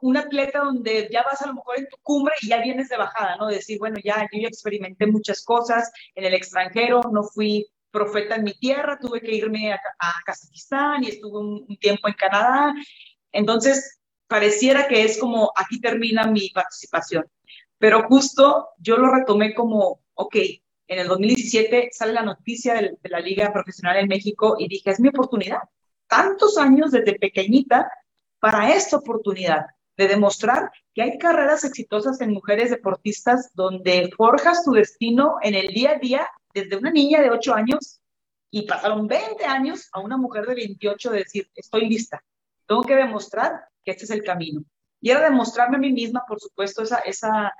un 0.00 0.16
atleta 0.16 0.60
donde 0.60 1.08
ya 1.10 1.22
vas 1.22 1.42
a 1.42 1.46
lo 1.46 1.54
mejor 1.54 1.78
en 1.78 1.88
tu 1.88 1.96
cumbre 2.02 2.34
y 2.42 2.48
ya 2.48 2.60
vienes 2.60 2.88
de 2.88 2.96
bajada, 2.96 3.36
¿no? 3.36 3.48
decir, 3.48 3.78
bueno, 3.78 3.96
ya 4.02 4.28
yo 4.32 4.40
ya 4.40 4.48
experimenté 4.48 5.06
muchas 5.06 5.44
cosas 5.44 5.90
en 6.14 6.24
el 6.24 6.34
extranjero, 6.34 7.02
no 7.12 7.22
fui 7.22 7.66
profeta 7.90 8.36
en 8.36 8.44
mi 8.44 8.54
tierra, 8.54 8.98
tuve 9.00 9.20
que 9.20 9.34
irme 9.34 9.72
a, 9.72 9.80
Kazajistán 10.24 11.04
y 11.04 11.08
estuve 11.08 11.38
un, 11.38 11.76
tiempo 11.78 12.08
en 12.08 12.14
Canadá. 12.14 12.74
Entonces, 13.32 13.98
pareciera 14.26 14.88
que 14.88 15.02
es 15.02 15.18
como 15.18 15.52
aquí 15.56 15.80
termina 15.80 16.26
mi 16.26 16.50
participación. 16.50 17.24
pero 17.78 18.02
justo 18.08 18.70
yo 18.78 18.96
lo 18.96 19.08
retomé 19.10 19.54
como, 19.54 20.00
ok, 20.14 20.36
en 20.88 20.98
el 20.98 21.06
2017 21.06 21.90
sale 21.92 22.12
la 22.12 22.22
noticia 22.22 22.74
de, 22.74 22.98
la 23.04 23.20
Liga 23.20 23.52
Profesional 23.52 23.98
en 23.98 24.08
México 24.08 24.56
y 24.58 24.68
dije, 24.68 24.90
es 24.90 24.98
mi 25.00 25.08
oportunidad. 25.08 25.60
Tantos 26.08 26.58
años 26.58 26.90
desde 26.90 27.18
pequeñita 27.18 27.90
para 28.40 28.74
esta 28.74 28.96
oportunidad 28.96 29.66
de 29.96 30.08
demostrar 30.08 30.70
que 30.94 31.02
hay 31.02 31.18
carreras 31.18 31.64
exitosas 31.64 32.20
en 32.20 32.32
mujeres 32.32 32.70
deportistas 32.70 33.50
donde 33.54 34.10
forjas 34.16 34.64
tu 34.64 34.72
destino 34.72 35.36
en 35.42 35.54
el 35.54 35.68
día 35.68 35.92
a 35.92 35.98
día 35.98 36.28
desde 36.54 36.76
una 36.76 36.90
niña 36.90 37.20
de 37.20 37.30
8 37.30 37.54
años 37.54 38.00
y 38.50 38.62
pasaron 38.62 39.06
20 39.06 39.44
años 39.44 39.88
a 39.92 40.00
una 40.00 40.16
mujer 40.16 40.46
de 40.46 40.54
28 40.54 41.10
de 41.10 41.18
decir, 41.18 41.50
estoy 41.54 41.88
lista, 41.88 42.24
tengo 42.68 42.82
que 42.82 42.94
demostrar 42.94 43.64
que 43.84 43.92
este 43.92 44.04
es 44.04 44.10
el 44.10 44.22
camino. 44.22 44.62
Y 45.00 45.10
era 45.10 45.22
demostrarme 45.22 45.76
a 45.76 45.80
mí 45.80 45.92
misma, 45.92 46.24
por 46.28 46.38
supuesto, 46.38 46.82
esa, 46.82 46.98
esa 46.98 47.52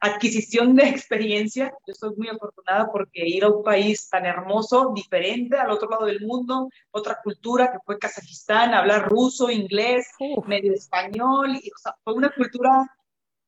adquisición 0.00 0.76
de 0.76 0.84
experiencia. 0.88 1.72
Yo 1.86 1.92
estoy 1.92 2.14
muy 2.16 2.28
afortunada 2.28 2.90
porque 2.90 3.26
ir 3.26 3.44
a 3.44 3.48
un 3.48 3.62
país 3.62 4.08
tan 4.08 4.24
hermoso, 4.24 4.92
diferente, 4.94 5.58
al 5.58 5.70
otro 5.70 5.90
lado 5.90 6.06
del 6.06 6.20
mundo, 6.20 6.68
otra 6.92 7.18
cultura 7.22 7.72
que 7.72 7.78
fue 7.84 7.98
Kazajistán, 7.98 8.74
hablar 8.74 9.08
ruso, 9.08 9.50
inglés, 9.50 10.08
medio 10.46 10.72
español, 10.72 11.56
y, 11.56 11.70
fue 12.04 12.14
una 12.14 12.30
cultura 12.30 12.86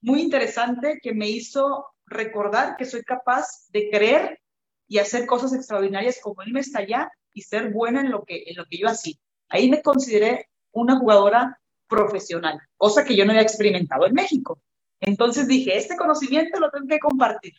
muy 0.01 0.21
interesante 0.21 0.99
que 1.03 1.15
me 1.15 1.29
hizo 1.29 1.87
recordar 2.07 2.77
que 2.77 2.85
soy 2.85 3.03
capaz 3.03 3.47
de 3.71 3.89
creer 3.91 4.41
y 4.87 4.99
hacer 4.99 5.27
cosas 5.27 5.55
extraordinarias 5.55 6.19
como 6.23 6.43
él 6.43 6.53
me 6.53 6.61
está 6.61 6.81
allá 6.81 7.11
y 7.33 7.43
ser 7.43 7.73
buena 7.73 8.01
en 8.01 8.11
lo 8.11 8.25
que, 8.25 8.45
en 8.47 8.57
lo 8.57 8.67
que 8.67 8.79
yo 8.79 8.89
hacía. 8.89 9.15
Ahí 9.49 9.71
me 9.71 9.83
consideré 9.83 10.49
una 10.75 10.99
jugadora 10.99 11.59
profesional, 11.89 12.61
cosa 12.77 13.05
que 13.05 13.17
yo 13.17 13.25
no 13.25 13.33
había 13.33 13.43
experimentado 13.43 14.07
en 14.07 14.15
México. 14.15 14.61
Entonces 15.01 15.47
dije, 15.47 15.77
este 15.77 15.97
conocimiento 15.97 16.59
lo 16.61 16.71
tengo 16.71 16.87
que 16.89 16.99
compartir. 16.99 17.55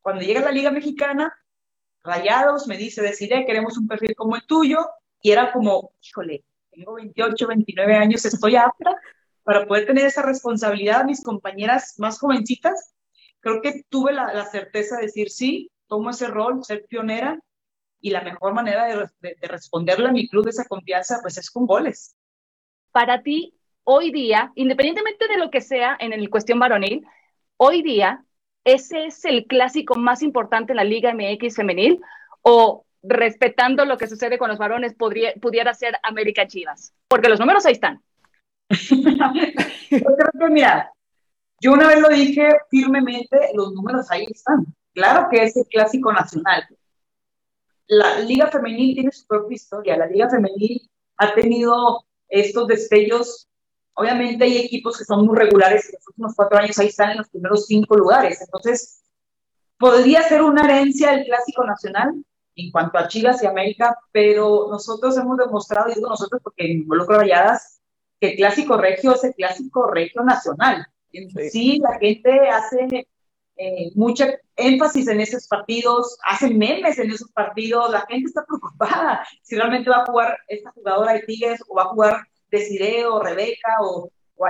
Cuando 0.00 0.22
llega 0.22 0.40
la 0.40 0.50
Liga 0.50 0.70
Mexicana, 0.70 1.32
Rayados 2.02 2.66
me 2.66 2.76
dice, 2.76 3.02
deciré, 3.02 3.44
queremos 3.44 3.76
un 3.76 3.86
perfil 3.86 4.14
como 4.14 4.36
el 4.36 4.46
tuyo, 4.46 4.88
y 5.22 5.30
era 5.30 5.52
como, 5.52 5.92
híjole, 6.02 6.44
tengo 6.70 6.94
28, 6.94 7.46
29 7.46 7.94
años, 7.94 8.24
estoy 8.24 8.56
apta 8.56 8.96
para 9.42 9.66
poder 9.66 9.86
tener 9.86 10.06
esa 10.06 10.22
responsabilidad. 10.22 11.04
Mis 11.04 11.22
compañeras 11.22 11.94
más 11.98 12.18
jovencitas, 12.18 12.94
creo 13.40 13.60
que 13.60 13.82
tuve 13.88 14.12
la, 14.12 14.46
certeza 14.46 14.96
de 14.96 15.02
decir, 15.02 15.30
sí, 15.30 15.70
tomo 15.88 16.10
ese 16.10 16.28
rol, 16.28 16.64
ser 16.64 16.86
pionera, 16.86 17.38
y 18.00 18.10
la 18.10 18.22
mejor 18.22 18.54
manera 18.54 18.86
de, 18.86 19.10
de 19.20 19.48
responderle 19.48 20.08
a 20.08 20.12
mi 20.12 20.26
club 20.26 20.44
de 20.44 20.50
esa 20.50 20.64
confianza, 20.64 21.18
pues 21.20 21.36
es 21.36 21.50
con 21.50 21.66
goles. 21.66 22.16
Para 22.92 23.22
ti, 23.22 23.54
hoy 23.84 24.10
día, 24.10 24.52
independientemente 24.54 25.28
de 25.28 25.38
lo 25.38 25.50
que 25.50 25.60
sea 25.60 25.96
en 26.00 26.12
el 26.12 26.28
cuestión 26.30 26.58
varonil, 26.58 27.06
hoy 27.56 27.82
día, 27.82 28.24
¿ese 28.64 29.06
es 29.06 29.24
el 29.24 29.46
clásico 29.46 29.96
más 29.96 30.22
importante 30.22 30.72
en 30.72 30.76
la 30.76 30.84
Liga 30.84 31.12
MX 31.14 31.56
femenil? 31.56 32.00
¿O 32.42 32.84
respetando 33.02 33.84
lo 33.84 33.96
que 33.96 34.06
sucede 34.06 34.38
con 34.38 34.48
los 34.48 34.58
varones, 34.58 34.94
podría, 34.94 35.34
pudiera 35.40 35.74
ser 35.74 35.96
América 36.02 36.46
Chivas? 36.46 36.94
Porque 37.08 37.28
los 37.28 37.40
números 37.40 37.64
ahí 37.66 37.72
están. 37.72 38.02
yo 38.70 38.96
creo 39.90 40.30
que, 40.38 40.48
mira, 40.50 40.92
yo 41.60 41.72
una 41.72 41.88
vez 41.88 42.00
lo 42.00 42.08
dije 42.08 42.48
firmemente, 42.70 43.50
los 43.54 43.72
números 43.72 44.10
ahí 44.10 44.26
están. 44.30 44.66
Claro 44.94 45.28
que 45.30 45.42
es 45.42 45.56
el 45.56 45.66
clásico 45.66 46.12
nacional. 46.12 46.66
La 47.86 48.20
Liga 48.20 48.46
Femenil 48.46 48.94
tiene 48.94 49.12
su 49.12 49.26
propia 49.26 49.54
historia. 49.54 49.96
La 49.96 50.06
Liga 50.06 50.30
Femenil 50.30 50.88
ha 51.16 51.34
tenido 51.34 52.04
estos 52.30 52.66
destellos 52.68 53.50
Obviamente 54.00 54.44
hay 54.44 54.56
equipos 54.56 54.96
que 54.96 55.04
son 55.04 55.26
muy 55.26 55.36
regulares 55.36 55.84
y 55.84 55.88
en 55.88 55.94
los 55.98 56.08
últimos 56.08 56.34
cuatro 56.34 56.58
años 56.58 56.78
ahí 56.78 56.86
están 56.86 57.10
en 57.10 57.18
los 57.18 57.28
primeros 57.28 57.66
cinco 57.66 57.96
lugares. 57.96 58.40
Entonces, 58.40 59.02
podría 59.78 60.22
ser 60.22 60.40
una 60.40 60.64
herencia 60.64 61.12
del 61.12 61.26
clásico 61.26 61.64
nacional 61.64 62.24
en 62.56 62.70
cuanto 62.70 62.96
a 62.96 63.08
Chivas 63.08 63.42
y 63.42 63.46
América, 63.46 63.94
pero 64.10 64.68
nosotros 64.70 65.18
hemos 65.18 65.36
demostrado, 65.36 65.90
y 65.90 65.96
digo 65.96 66.08
nosotros 66.08 66.40
porque 66.42 66.66
involucro 66.66 67.18
rayadas, 67.18 67.82
que 68.18 68.30
el 68.30 68.36
clásico 68.36 68.78
regio 68.78 69.14
es 69.14 69.24
el 69.24 69.34
clásico 69.34 69.86
regio 69.90 70.22
nacional. 70.22 70.86
Sí, 71.50 71.78
la 71.78 71.98
gente 71.98 72.48
hace 72.48 73.06
eh, 73.62 73.92
mucho 73.94 74.24
énfasis 74.56 75.06
en 75.08 75.20
esos 75.20 75.46
partidos, 75.46 76.16
hace 76.24 76.48
memes 76.48 76.98
en 76.98 77.10
esos 77.10 77.30
partidos, 77.30 77.90
la 77.90 78.06
gente 78.08 78.28
está 78.28 78.42
preocupada 78.46 79.22
si 79.42 79.54
realmente 79.54 79.90
va 79.90 79.98
a 79.98 80.06
jugar 80.06 80.38
esta 80.48 80.70
jugadora 80.70 81.12
de 81.12 81.20
Tigres 81.20 81.60
o 81.68 81.74
va 81.74 81.82
a 81.82 81.88
jugar 81.88 82.26
Desiree 82.50 83.04
o 83.04 83.20
Rebeca 83.20 83.76
o, 83.82 84.10
o 84.36 84.46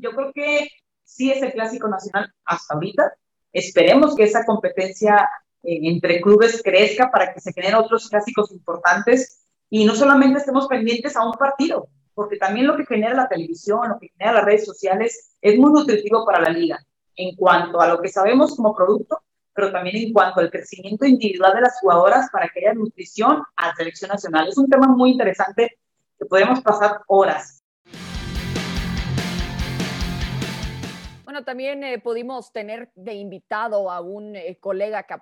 Yo 0.00 0.10
creo 0.10 0.32
que 0.32 0.68
sí 1.04 1.30
es 1.30 1.40
el 1.42 1.52
clásico 1.52 1.86
nacional 1.86 2.34
hasta 2.44 2.74
ahorita. 2.74 3.12
Esperemos 3.52 4.16
que 4.16 4.24
esa 4.24 4.44
competencia 4.44 5.30
eh, 5.62 5.78
entre 5.84 6.20
clubes 6.20 6.60
crezca 6.60 7.08
para 7.08 7.32
que 7.32 7.38
se 7.38 7.52
generen 7.52 7.76
otros 7.76 8.08
clásicos 8.08 8.50
importantes 8.50 9.46
y 9.68 9.84
no 9.84 9.94
solamente 9.94 10.40
estemos 10.40 10.66
pendientes 10.66 11.16
a 11.16 11.24
un 11.24 11.34
partido, 11.34 11.88
porque 12.14 12.36
también 12.36 12.66
lo 12.66 12.76
que 12.76 12.84
genera 12.84 13.14
la 13.14 13.28
televisión, 13.28 13.90
lo 13.90 14.00
que 14.00 14.08
genera 14.08 14.38
las 14.38 14.44
redes 14.44 14.66
sociales 14.66 15.36
es 15.40 15.56
muy 15.56 15.72
nutritivo 15.72 16.26
para 16.26 16.40
la 16.40 16.50
liga 16.50 16.84
en 17.16 17.36
cuanto 17.36 17.80
a 17.80 17.88
lo 17.88 18.00
que 18.00 18.08
sabemos 18.08 18.56
como 18.56 18.74
producto, 18.74 19.22
pero 19.52 19.72
también 19.72 19.96
en 19.96 20.12
cuanto 20.12 20.40
al 20.40 20.50
crecimiento 20.50 21.04
individual 21.04 21.54
de 21.54 21.62
las 21.62 21.78
jugadoras 21.80 22.30
para 22.30 22.48
que 22.48 22.60
haya 22.60 22.74
nutrición 22.74 23.42
a 23.56 23.68
la 23.68 23.74
selección 23.74 24.08
nacional. 24.08 24.48
Es 24.48 24.58
un 24.58 24.68
tema 24.68 24.86
muy 24.88 25.10
interesante 25.10 25.78
que 26.18 26.24
podemos 26.26 26.60
pasar 26.60 27.02
horas. 27.08 27.59
Bueno, 31.30 31.44
también 31.44 31.84
eh, 31.84 32.00
pudimos 32.00 32.52
tener 32.52 32.90
de 32.96 33.14
invitado 33.14 33.88
a 33.88 34.00
un 34.00 34.34
eh, 34.34 34.58
colega 34.58 35.04
que 35.04 35.14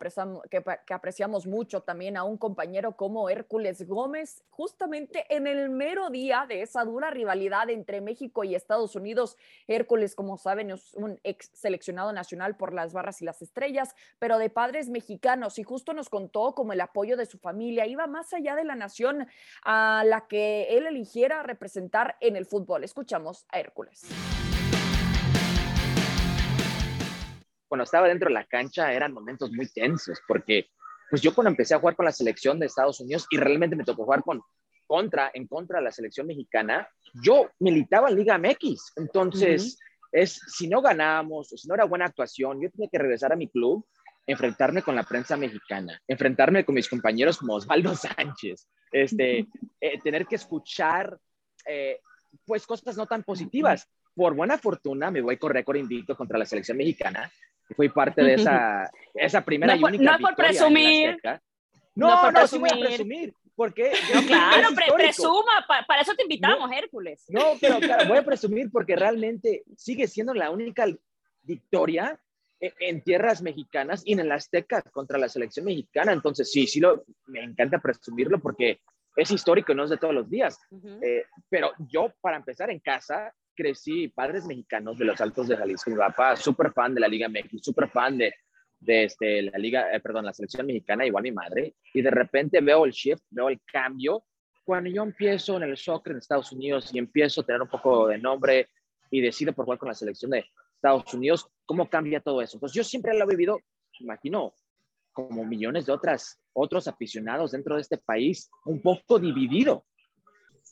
apreciamos, 0.94 1.46
mucho, 1.46 1.82
también 1.82 2.16
a 2.16 2.24
un 2.24 2.38
compañero 2.38 2.96
como 2.96 3.28
Hércules 3.28 3.86
Gómez, 3.86 4.42
justamente 4.48 5.26
en 5.28 5.46
el 5.46 5.68
mero 5.68 6.08
día 6.08 6.46
de 6.48 6.62
esa 6.62 6.82
dura 6.86 7.10
rivalidad 7.10 7.68
entre 7.68 8.00
México 8.00 8.42
y 8.42 8.54
Estados 8.54 8.96
Unidos. 8.96 9.36
Hércules, 9.66 10.14
como 10.14 10.38
saben, 10.38 10.70
es 10.70 10.94
un 10.94 11.20
ex 11.24 11.50
seleccionado 11.52 12.10
nacional 12.14 12.56
por 12.56 12.72
las 12.72 12.94
barras 12.94 13.20
y 13.20 13.26
las 13.26 13.42
estrellas, 13.42 13.94
pero 14.18 14.38
de 14.38 14.48
padres 14.48 14.88
mexicanos 14.88 15.58
y 15.58 15.62
justo 15.62 15.92
nos 15.92 16.08
contó 16.08 16.54
como 16.54 16.72
el 16.72 16.80
apoyo 16.80 17.18
de 17.18 17.26
su 17.26 17.36
familia 17.36 17.86
iba 17.86 18.06
más 18.06 18.32
allá 18.32 18.56
de 18.56 18.64
la 18.64 18.76
nación 18.76 19.28
a 19.62 20.04
la 20.06 20.26
que 20.26 20.68
él 20.70 20.86
eligiera 20.86 21.42
representar 21.42 22.16
en 22.22 22.34
el 22.36 22.46
fútbol. 22.46 22.82
Escuchamos 22.82 23.44
a 23.50 23.60
Hércules. 23.60 24.08
Cuando 27.68 27.84
estaba 27.84 28.08
dentro 28.08 28.28
de 28.28 28.34
la 28.34 28.44
cancha 28.44 28.92
eran 28.92 29.12
momentos 29.12 29.52
muy 29.52 29.68
tensos, 29.68 30.18
porque 30.26 30.68
pues 31.10 31.22
yo 31.22 31.34
cuando 31.34 31.50
empecé 31.50 31.74
a 31.74 31.78
jugar 31.78 31.96
con 31.96 32.04
la 32.04 32.12
selección 32.12 32.58
de 32.58 32.66
Estados 32.66 33.00
Unidos 33.00 33.26
y 33.30 33.36
realmente 33.36 33.76
me 33.76 33.84
tocó 33.84 34.04
jugar 34.04 34.22
con 34.22 34.42
contra, 34.88 35.30
en 35.34 35.46
contra 35.46 35.78
de 35.78 35.84
la 35.84 35.92
selección 35.92 36.26
mexicana, 36.26 36.88
yo 37.22 37.50
militaba 37.60 38.08
en 38.08 38.16
Liga 38.16 38.38
MX. 38.38 38.94
Entonces, 38.96 39.78
es, 40.10 40.40
si 40.48 40.66
no 40.66 40.80
ganábamos, 40.80 41.52
o 41.52 41.56
si 41.56 41.68
no 41.68 41.74
era 41.74 41.84
buena 41.84 42.06
actuación, 42.06 42.60
yo 42.60 42.70
tenía 42.70 42.88
que 42.90 42.98
regresar 42.98 43.32
a 43.32 43.36
mi 43.36 43.48
club, 43.48 43.86
enfrentarme 44.26 44.82
con 44.82 44.96
la 44.96 45.04
prensa 45.04 45.36
mexicana, 45.36 46.00
enfrentarme 46.08 46.64
con 46.64 46.74
mis 46.74 46.88
compañeros 46.88 47.38
como 47.38 47.54
Osvaldo 47.54 47.94
Sánchez, 47.94 48.66
este, 48.90 49.46
eh, 49.80 50.00
tener 50.02 50.26
que 50.26 50.36
escuchar, 50.36 51.18
eh, 51.66 52.00
pues, 52.44 52.66
cosas 52.66 52.96
no 52.96 53.06
tan 53.06 53.22
positivas. 53.22 53.86
Por 54.14 54.34
buena 54.34 54.58
fortuna, 54.58 55.10
me 55.10 55.20
voy 55.20 55.36
con 55.36 55.52
récord 55.52 55.76
invicto 55.76 56.16
contra 56.16 56.38
la 56.38 56.46
selección 56.46 56.78
mexicana, 56.78 57.30
fui 57.74 57.88
parte 57.88 58.22
de 58.22 58.34
esa, 58.34 58.90
esa 59.14 59.44
primera 59.44 59.74
no, 59.74 59.80
y 59.80 59.84
única 59.84 60.12
no 60.12 60.18
por 60.18 60.34
presumir. 60.34 61.18
No, 61.94 62.08
no, 62.22 62.32
no, 62.32 62.46
sí 62.46 62.58
voy 62.58 62.70
a 62.70 62.78
presumir. 62.78 63.34
Porque 63.58 63.90
claro, 64.28 64.68
presuma, 64.94 65.66
para, 65.66 66.00
eso 66.00 66.14
te 66.14 66.22
invitamos, 66.22 66.70
Hércules. 66.70 67.24
No, 67.28 67.54
pero 67.60 67.80
claro, 67.80 68.06
voy 68.06 68.18
a 68.18 68.24
presumir 68.24 68.70
porque 68.70 68.94
realmente 68.94 69.64
sigue 69.76 70.06
siendo 70.06 70.32
la 70.32 70.52
única 70.52 70.86
victoria 71.42 72.20
e, 72.60 72.72
en, 72.78 73.02
tierras 73.02 73.42
mexicanas 73.42 74.02
y 74.04 74.12
en 74.12 74.20
el 74.20 74.30
Azteca 74.30 74.82
contra 74.82 75.18
la 75.18 75.28
selección 75.28 75.66
mexicana. 75.66 76.12
Entonces, 76.12 76.52
sí, 76.52 76.68
sí, 76.68 76.78
lo, 76.78 77.04
me 77.26 77.42
encanta 77.42 77.80
presumirlo 77.80 78.38
porque 78.38 78.78
es 79.16 79.28
histórico 79.32 79.72
y 79.72 79.74
no 79.74 79.82
es 79.82 79.90
de 79.90 79.96
todos 79.96 80.14
los 80.14 80.30
días. 80.30 80.56
Eh, 81.02 81.24
pero 81.48 81.72
yo, 81.90 82.12
para 82.20 82.36
empezar 82.36 82.70
en 82.70 82.78
casa, 82.78 83.34
crecí 83.58 84.06
padres 84.06 84.46
mexicanos 84.46 84.96
de 84.96 85.04
los 85.04 85.20
Altos 85.20 85.48
de 85.48 85.56
Jalisco. 85.56 85.90
Mi 85.90 85.96
papá, 85.96 86.36
súper 86.36 86.72
fan 86.72 86.94
de 86.94 87.00
la 87.00 87.08
Liga 87.08 87.28
México, 87.28 87.56
súper 87.60 87.88
fan 87.88 88.16
de, 88.16 88.32
de 88.78 89.04
este, 89.04 89.42
la 89.42 89.58
Liga, 89.58 89.92
eh, 89.92 89.98
perdón, 89.98 90.26
la 90.26 90.32
selección 90.32 90.64
mexicana, 90.64 91.04
igual 91.04 91.24
mi 91.24 91.32
madre. 91.32 91.74
Y 91.92 92.00
de 92.00 92.10
repente 92.10 92.60
veo 92.60 92.84
el 92.84 92.92
shift, 92.92 93.24
veo 93.30 93.48
el 93.48 93.60
cambio. 93.66 94.22
Cuando 94.62 94.88
yo 94.90 95.02
empiezo 95.02 95.56
en 95.56 95.64
el 95.64 95.76
soccer 95.76 96.12
en 96.12 96.18
Estados 96.18 96.52
Unidos 96.52 96.90
y 96.94 96.98
empiezo 96.98 97.40
a 97.40 97.44
tener 97.44 97.60
un 97.60 97.68
poco 97.68 98.06
de 98.06 98.18
nombre 98.18 98.68
y 99.10 99.20
decido 99.20 99.52
por 99.52 99.64
jugar 99.64 99.78
con 99.80 99.88
la 99.88 99.94
selección 99.94 100.30
de 100.30 100.44
Estados 100.76 101.12
Unidos, 101.12 101.48
¿cómo 101.66 101.90
cambia 101.90 102.20
todo 102.20 102.40
eso? 102.40 102.60
Pues 102.60 102.72
yo 102.72 102.84
siempre 102.84 103.18
lo 103.18 103.24
he 103.24 103.28
vivido, 103.28 103.58
imagino, 103.98 104.54
como 105.12 105.44
millones 105.44 105.84
de 105.86 105.92
otras, 105.92 106.40
otros 106.52 106.86
aficionados 106.86 107.50
dentro 107.50 107.74
de 107.74 107.80
este 107.80 107.98
país, 107.98 108.48
un 108.66 108.80
poco 108.80 109.18
dividido. 109.18 109.84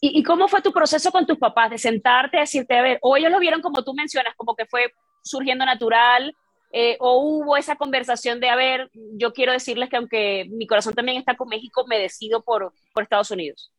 ¿Y, 0.01 0.23
cómo 0.23 0.47
fue 0.47 0.61
tu 0.61 0.73
proceso 0.73 1.11
con 1.11 1.27
tus 1.27 1.39
papás 1.39 1.71
de 1.71 1.79
sentarte 1.79 2.37
a 2.37 2.41
decirte, 2.41 2.77
a 2.77 2.83
ver, 2.83 2.99
o 3.01 3.17
ellos 3.17 3.31
lo 3.31 3.39
vieron 3.39 3.63
como 3.63 3.83
tú 3.83 3.95
mencionas, 3.95 4.35
como 4.37 4.55
que 4.55 4.67
fue 4.67 4.93
surgiendo 5.23 5.65
natural, 5.65 6.35
eh, 6.73 6.97
o 7.01 7.21
hubo 7.23 7.57
esa 7.57 7.77
conversación 7.77 8.39
de, 8.39 8.51
a 8.51 8.57
ver, 8.57 8.91
yo 8.93 9.33
quiero 9.33 9.53
decirles 9.53 9.89
que 9.89 9.97
aunque 9.97 10.47
mi 10.51 10.67
corazón 10.67 10.95
también 10.95 11.17
está 11.19 11.37
con 11.37 11.49
México, 11.49 11.87
me 11.87 11.99
decido 11.99 12.43
por, 12.43 12.73
por 12.93 13.03
Estados 13.03 13.31
Unidos? 13.31 13.73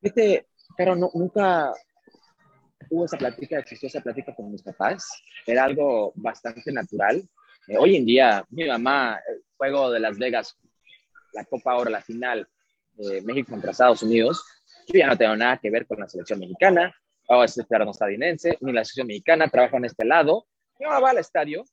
Este, 0.00 0.46
pero 0.76 0.96
no, 0.96 1.10
nunca 1.14 1.72
hubo 2.90 3.04
esa 3.04 3.18
plática, 3.18 3.58
existió 3.58 3.88
esa 3.88 4.00
plática 4.00 4.34
con 4.34 4.50
mis 4.50 4.62
papás, 4.62 5.06
era 5.46 5.64
algo 5.64 6.12
bastante 6.14 6.72
natural. 6.72 7.22
Eh, 7.68 7.76
hoy 7.78 7.96
en 7.96 8.06
día, 8.06 8.44
mi 8.50 8.66
mamá, 8.66 9.20
el 9.28 9.42
juego 9.56 9.90
de 9.90 10.00
Las 10.00 10.18
Vegas, 10.18 10.56
la 11.32 11.44
Copa 11.44 11.76
Oro, 11.76 11.90
la 11.90 12.02
final, 12.02 12.48
de 12.94 13.22
México 13.22 13.50
contra 13.50 13.70
Estados 13.70 14.02
Unidos, 14.02 14.44
yo 14.92 14.98
ya 14.98 15.06
no 15.06 15.16
tengo 15.16 15.36
nada 15.36 15.58
que 15.58 15.70
ver 15.70 15.86
con 15.86 16.00
la 16.00 16.08
selección 16.08 16.38
mexicana, 16.38 16.94
o 17.28 17.42
es 17.42 17.54
ciudadano 17.54 17.90
estadounidense, 17.90 18.58
ni 18.60 18.72
la 18.72 18.84
selección 18.84 19.06
mexicana, 19.06 19.48
trabajo 19.48 19.76
en 19.76 19.86
este 19.86 20.04
lado. 20.04 20.46
Mamá 20.80 21.00
va 21.00 21.10
al 21.10 21.18
estadio 21.18 21.64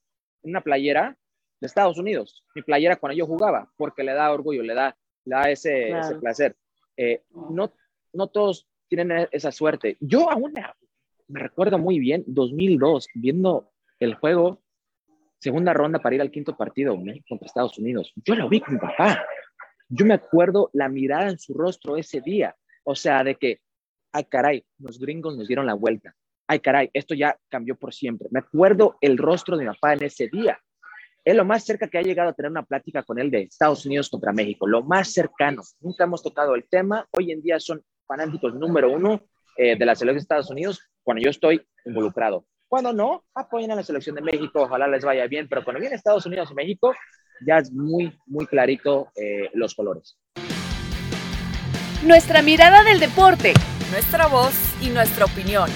en 0.44 0.52
una 0.52 0.62
playera 0.62 1.18
de 1.60 1.68
Estados 1.68 1.98
Unidos, 1.98 2.46
mi 2.56 2.62
playera 2.62 2.96
cuando 2.96 3.18
yo 3.18 3.26
jugaba, 3.26 3.70
porque 3.76 4.04
le 4.04 4.14
da 4.14 4.32
orgullo, 4.32 4.64
le 4.64 4.74
da, 4.74 4.96
le 5.26 5.36
da 5.36 5.50
ese, 5.50 5.90
ese 5.90 6.16
placer. 6.16 6.56
Eh, 6.96 7.24
no, 7.52 7.74
no 8.14 8.28
todos 8.28 8.68
tienen 8.88 9.28
esa 9.32 9.52
suerte. 9.52 9.98
Yo 10.00 10.30
aún 10.30 10.54
me 11.28 11.40
recuerdo 11.40 11.78
muy 11.78 12.00
bien, 12.00 12.24
2002, 12.28 13.08
viendo 13.14 13.72
el 14.00 14.16
juego, 14.16 14.62
segunda 15.40 15.74
ronda 15.74 16.00
para 16.00 16.16
ir 16.16 16.22
al 16.22 16.32
quinto 16.32 16.56
partido, 16.56 16.98
México 16.98 17.26
contra 17.30 17.46
Estados 17.46 17.78
Unidos. 17.78 18.14
Yo 18.16 18.36
lo 18.36 18.50
vi 18.50 18.62
con 18.62 18.76
mi 18.76 18.80
papá. 18.80 19.26
Yo 19.90 20.06
me 20.06 20.14
acuerdo 20.14 20.70
la 20.74 20.88
mirada 20.88 21.30
en 21.30 21.40
su 21.40 21.54
rostro 21.54 21.98
ese 21.98 22.22
día. 22.22 22.56
O 22.84 22.96
sea, 22.96 23.24
de 23.24 23.36
que, 23.36 23.60
ay 24.12 24.26
caray, 24.26 24.66
los 24.78 25.00
gringos 25.00 25.38
nos 25.38 25.48
dieron 25.48 25.66
la 25.66 25.74
vuelta. 25.74 26.14
Ay 26.48 26.60
caray, 26.60 26.90
esto 26.94 27.14
ya 27.14 27.38
cambió 27.50 27.76
por 27.76 27.94
siempre. 27.94 28.28
Me 28.32 28.40
acuerdo 28.40 28.98
el 29.02 29.18
rostro 29.18 29.58
de 29.58 29.66
mi 29.66 29.72
papá 29.72 29.94
en 29.94 30.04
ese 30.04 30.28
día. 30.28 30.60
Es 31.24 31.36
lo 31.36 31.46
más 31.46 31.64
cerca 31.66 31.88
que 31.88 31.98
ha 31.98 32.02
llegado 32.02 32.30
a 32.30 32.34
tener 32.34 32.50
una 32.50 32.64
plática 32.64 33.04
con 33.04 33.20
él 33.20 33.30
de 33.30 33.44
Estados 33.44 33.86
Unidos 33.86 34.10
contra 34.10 34.34
México. 34.34 34.66
Lo 34.68 34.82
más 34.84 35.12
cercano. 35.12 35.62
Nunca 35.80 36.06
hemos 36.06 36.24
tocado 36.24 36.56
el 36.56 36.68
tema. 36.68 37.08
Hoy 37.12 37.32
en 37.32 37.42
día 37.42 37.60
son 37.60 37.84
fanáticos 38.08 38.56
número 38.56 38.92
uno 38.92 39.22
eh, 39.58 39.78
de 39.78 39.86
la 39.86 39.94
selección 39.94 40.16
de 40.16 40.22
Estados 40.22 40.50
Unidos 40.50 40.80
cuando 41.04 41.22
yo 41.22 41.30
estoy 41.30 41.62
involucrado. 41.86 42.46
Cuando 42.68 42.94
no, 42.94 43.26
apoyen 43.34 43.72
a 43.72 43.76
la 43.76 43.84
selección 43.84 44.16
de 44.16 44.22
México, 44.22 44.62
ojalá 44.62 44.88
les 44.88 45.04
vaya 45.04 45.26
bien, 45.28 45.48
pero 45.50 45.64
cuando 45.64 45.80
viene 45.80 45.96
Estados 45.96 46.26
Unidos 46.26 46.50
y 46.52 46.54
México, 46.56 46.94
ya 47.46 47.58
es 47.58 47.72
muy, 47.72 48.16
muy 48.28 48.46
clarito 48.46 49.12
eh, 49.16 49.50
los 49.54 49.74
colores. 49.74 50.18
Nuestra 52.06 52.42
mirada 52.42 52.86
del 52.86 53.02
deporte. 53.02 53.52
Nuestra 53.92 54.28
voz 54.28 54.54
y 54.82 54.90
nuestra 54.90 55.26
opinión. 55.26 55.70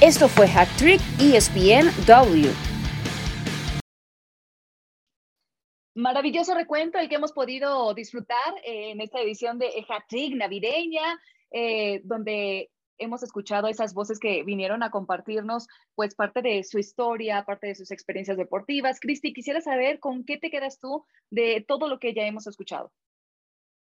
Esto 0.00 0.26
fue 0.26 0.48
Hack 0.48 0.74
Trick 0.78 1.02
ESPN 1.20 1.90
W. 2.06 2.50
Maravilloso 5.96 6.54
recuento 6.54 6.98
el 6.98 7.10
que 7.10 7.16
hemos 7.16 7.32
podido 7.32 7.92
disfrutar 7.92 8.54
en 8.64 9.02
esta 9.02 9.20
edición 9.20 9.58
de 9.58 9.84
Hack 9.86 10.06
Trick 10.08 10.34
navideña, 10.34 11.20
eh, 11.50 12.00
donde 12.04 12.70
hemos 12.96 13.22
escuchado 13.22 13.68
esas 13.68 13.92
voces 13.92 14.18
que 14.18 14.44
vinieron 14.44 14.82
a 14.82 14.90
compartirnos, 14.90 15.66
pues 15.94 16.14
parte 16.14 16.40
de 16.40 16.64
su 16.64 16.78
historia, 16.78 17.44
parte 17.44 17.66
de 17.66 17.74
sus 17.74 17.90
experiencias 17.90 18.38
deportivas. 18.38 18.98
Cristi, 18.98 19.34
quisiera 19.34 19.60
saber 19.60 20.00
con 20.00 20.24
qué 20.24 20.38
te 20.38 20.50
quedas 20.50 20.78
tú 20.78 21.04
de 21.28 21.62
todo 21.68 21.86
lo 21.86 21.98
que 21.98 22.14
ya 22.14 22.22
hemos 22.22 22.46
escuchado. 22.46 22.90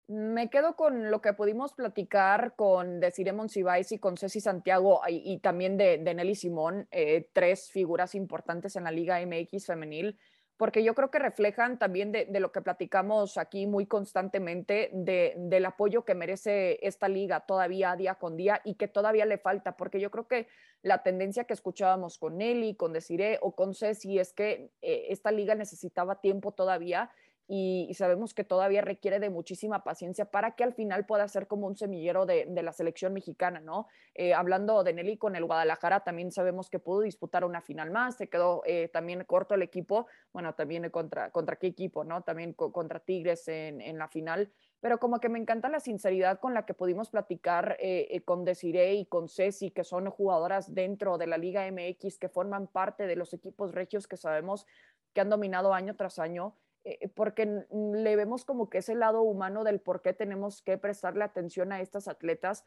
Me 0.09 0.49
quedo 0.49 0.75
con 0.75 1.11
lo 1.11 1.21
que 1.21 1.33
pudimos 1.33 1.73
platicar 1.73 2.55
con 2.55 2.99
Desiree 2.99 3.31
Monsiváis 3.31 3.91
y 3.91 3.99
con 3.99 4.17
Ceci 4.17 4.41
Santiago 4.41 5.01
y, 5.07 5.37
también 5.37 5.77
de, 5.77 5.99
Nelly 5.99 6.33
Simón, 6.33 6.87
eh, 6.89 7.29
tres 7.31 7.69
figuras 7.69 8.15
importantes 8.15 8.75
en 8.75 8.85
la 8.85 8.91
Liga 8.91 9.23
MX 9.23 9.67
femenil 9.67 10.17
porque 10.59 10.83
yo 10.83 10.93
creo 10.93 11.09
que 11.09 11.19
reflejan 11.19 11.79
también 11.79 12.11
de, 12.11 12.27
lo 12.37 12.51
que 12.51 12.61
platicamos 12.61 13.37
aquí 13.37 13.65
muy 13.65 13.85
constantemente, 13.85 14.89
del 14.91 15.65
apoyo 15.65 16.03
que 16.03 16.15
merece 16.15 16.85
esta 16.85 17.07
liga 17.07 17.45
todavía 17.45 17.95
día 17.95 18.15
con 18.15 18.35
día 18.35 18.59
y 18.65 18.73
que 18.73 18.89
todavía 18.89 19.25
le 19.25 19.37
falta, 19.37 19.77
porque 19.77 20.01
yo 20.01 20.11
creo 20.11 20.27
que 20.27 20.47
la 20.81 21.01
tendencia 21.01 21.45
que 21.45 21.53
escuchábamos 21.53 22.17
con 22.17 22.39
Nelly, 22.39 22.75
con 22.75 22.91
Desiree 22.91 23.37
o 23.41 23.55
con 23.55 23.73
Ceci 23.73 24.19
es 24.19 24.33
que 24.33 24.69
eh, 24.81 25.05
esta 25.07 25.31
liga 25.31 25.55
necesitaba 25.55 26.19
tiempo 26.19 26.51
todavía 26.51 27.09
y, 27.51 27.91
sabemos 27.95 28.35
que 28.35 28.43
todavía 28.43 28.81
requiere 28.81 29.19
de 29.19 29.31
muchísima 29.31 29.83
paciencia 29.83 30.25
para 30.25 30.51
que 30.51 30.63
al 30.63 30.75
final 30.75 31.07
pueda 31.07 31.27
ser 31.27 31.47
como 31.47 31.65
un 31.65 31.75
semillero 31.75 32.27
de, 32.27 32.45
la 32.45 32.71
selección 32.71 33.11
mexicana, 33.11 33.59
¿no? 33.59 33.87
Eh, 34.13 34.35
hablando 34.35 34.83
de 34.83 34.93
Nelly 34.93 35.17
con 35.17 35.35
el 35.35 35.45
Guadalajara, 35.45 36.01
también 36.01 36.31
sabemos 36.31 36.69
que 36.69 36.77
pudo 36.77 37.01
disputar 37.01 37.43
una 37.43 37.61
final 37.61 37.89
más, 37.89 38.17
se 38.17 38.29
quedó 38.29 38.61
eh, 38.67 38.89
también 38.89 39.23
corto 39.23 39.55
el 39.55 39.63
equipo, 39.63 40.05
bueno, 40.31 40.53
también 40.53 40.87
contra, 40.91 41.31
contra 41.31 41.55
qué 41.55 41.65
equipo, 41.65 42.03
¿no? 42.03 42.21
También 42.21 42.53
contra 42.53 42.99
Tigres 42.99 43.47
en, 43.47 43.97
la 43.97 44.07
final, 44.09 44.51
pero 44.79 44.99
como 44.99 45.19
que 45.19 45.27
me 45.27 45.39
encanta 45.39 45.69
la 45.69 45.79
sinceridad 45.79 46.39
con 46.39 46.53
la 46.53 46.67
que 46.67 46.75
pudimos 46.75 47.09
platicar 47.09 47.77
eh, 47.79 48.21
con 48.25 48.45
Desiree 48.45 48.93
y 48.93 49.05
con 49.07 49.27
Ceci, 49.27 49.71
que 49.71 49.83
son 49.83 50.07
jugadoras 50.11 50.75
dentro 50.75 51.17
de 51.17 51.25
la 51.25 51.39
Liga 51.39 51.65
MX, 51.71 52.19
que 52.19 52.29
forman 52.29 52.67
parte 52.67 53.07
de 53.07 53.15
los 53.15 53.33
equipos 53.33 53.73
regios 53.73 54.07
que 54.07 54.17
sabemos 54.17 54.67
que 55.13 55.21
han 55.21 55.29
dominado 55.31 55.73
año 55.73 55.95
tras 55.95 56.19
año 56.19 56.53
eh, 56.85 57.09
porque 57.09 57.65
le 57.71 58.15
vemos 58.15 58.45
como 58.45 58.69
que 58.69 58.77
ese 58.77 58.95
lado 58.95 59.21
humano 59.21 59.63
del 59.63 59.81
por 59.81 60.01
qué 60.01 60.13
tenemos 60.13 60.61
que 60.61 60.77
prestarle 60.77 61.23
atención 61.23 61.71
a 61.71 61.81
estas 61.81 62.07
atletas 62.07 62.65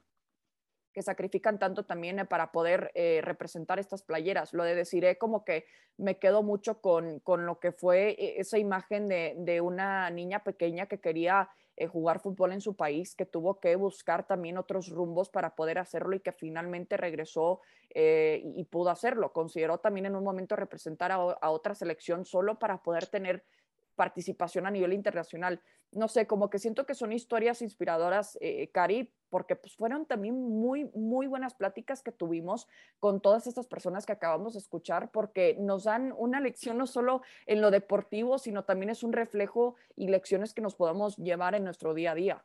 que 0.92 1.01
sacrifican 1.01 1.59
tanto 1.59 1.87
también 1.87 2.18
eh, 2.18 2.27
para 2.27 2.53
poder 2.53 2.92
eh, 2.94 3.20
representar 3.22 3.79
estas 3.79 4.03
playeras. 4.03 4.53
Lo 4.53 4.64
de 4.64 4.75
deciré 4.75 5.16
como 5.16 5.44
que 5.44 5.64
me 5.96 6.18
quedo 6.18 6.42
mucho 6.42 6.83
con, 6.83 7.20
con 7.20 7.46
lo 7.46 7.59
que 7.59 7.72
fue 7.72 8.16
esa 8.38 8.59
imagen 8.59 9.09
de, 9.09 9.35
de 9.38 9.62
una 9.62 10.11
niña 10.11 10.44
pequeña 10.44 10.87
que 10.87 11.01
quería 11.01 11.48
jugar 11.90 12.20
fútbol 12.20 12.53
en 12.53 12.61
su 12.61 12.77
país, 12.77 13.16
que 13.16 13.25
tuvo 13.25 13.59
que 13.59 13.75
buscar 13.77 14.27
también 14.27 14.59
otros 14.59 14.90
rumbos 14.90 15.31
para 15.31 15.57
poder 15.57 15.79
hacerlo 15.79 16.14
y 16.14 16.20
que 16.20 16.31
finalmente 16.31 16.98
regresó 16.98 17.61
y, 17.94 18.64
pudo 18.64 18.90
hacerlo. 18.90 19.33
Consideró 19.33 19.79
también 19.79 20.07
en 20.07 20.14
un 20.14 20.22
momento 20.22 20.55
representar 20.55 21.11
a, 21.11 21.14
a 21.14 21.51
otra 21.51 21.75
selección 21.75 22.27
solo 22.27 22.59
para 22.59 22.83
poder 22.83 23.07
tener 23.07 23.42
participación 23.94 24.66
a 24.66 24.70
nivel 24.70 24.92
internacional. 24.92 25.61
No 25.92 26.09
sé, 26.09 26.26
como 26.26 26.48
que 26.48 26.59
siento 26.59 26.87
que 26.87 26.94
son 26.94 27.12
historias 27.12 27.62
inspiradoras, 27.62 28.38
eh, 28.40 28.70
Cari, 28.72 29.12
porque 29.28 29.57
pues 29.57 29.74
fueron 29.76 30.07
también 30.07 30.35
muy, 30.35 30.90
muy 30.94 31.26
buenas 31.26 31.55
pláticas 31.55 32.02
que 32.02 32.12
tuvimos 32.12 32.68
con 33.00 33.20
todas 33.20 33.46
estas 33.46 33.66
personas 33.66 34.07
que 34.07 34.12
acabamos 34.12 34.55
de 34.55 34.61
escuchar, 34.61 35.11
porque 35.11 35.57
nos 35.59 35.85
dan 35.85 36.14
una 36.16 36.40
lección 36.40 36.78
no 36.78 36.87
solo 36.87 37.22
en 37.46 37.61
lo 37.61 37.70
deportivo, 37.70 38.38
sino 38.38 38.64
también 38.64 38.90
es 38.90 39.02
un 39.02 39.12
reflejo 39.12 39.76
y 39.96 40.09
lecciones 40.09 40.55
que 40.55 40.62
nos 40.62 40.74
podamos 40.74 41.16
llevar 41.16 41.55
en 41.55 41.64
nuestro 41.64 41.94
día 41.94 42.12
a 42.12 42.14
día. 42.14 42.44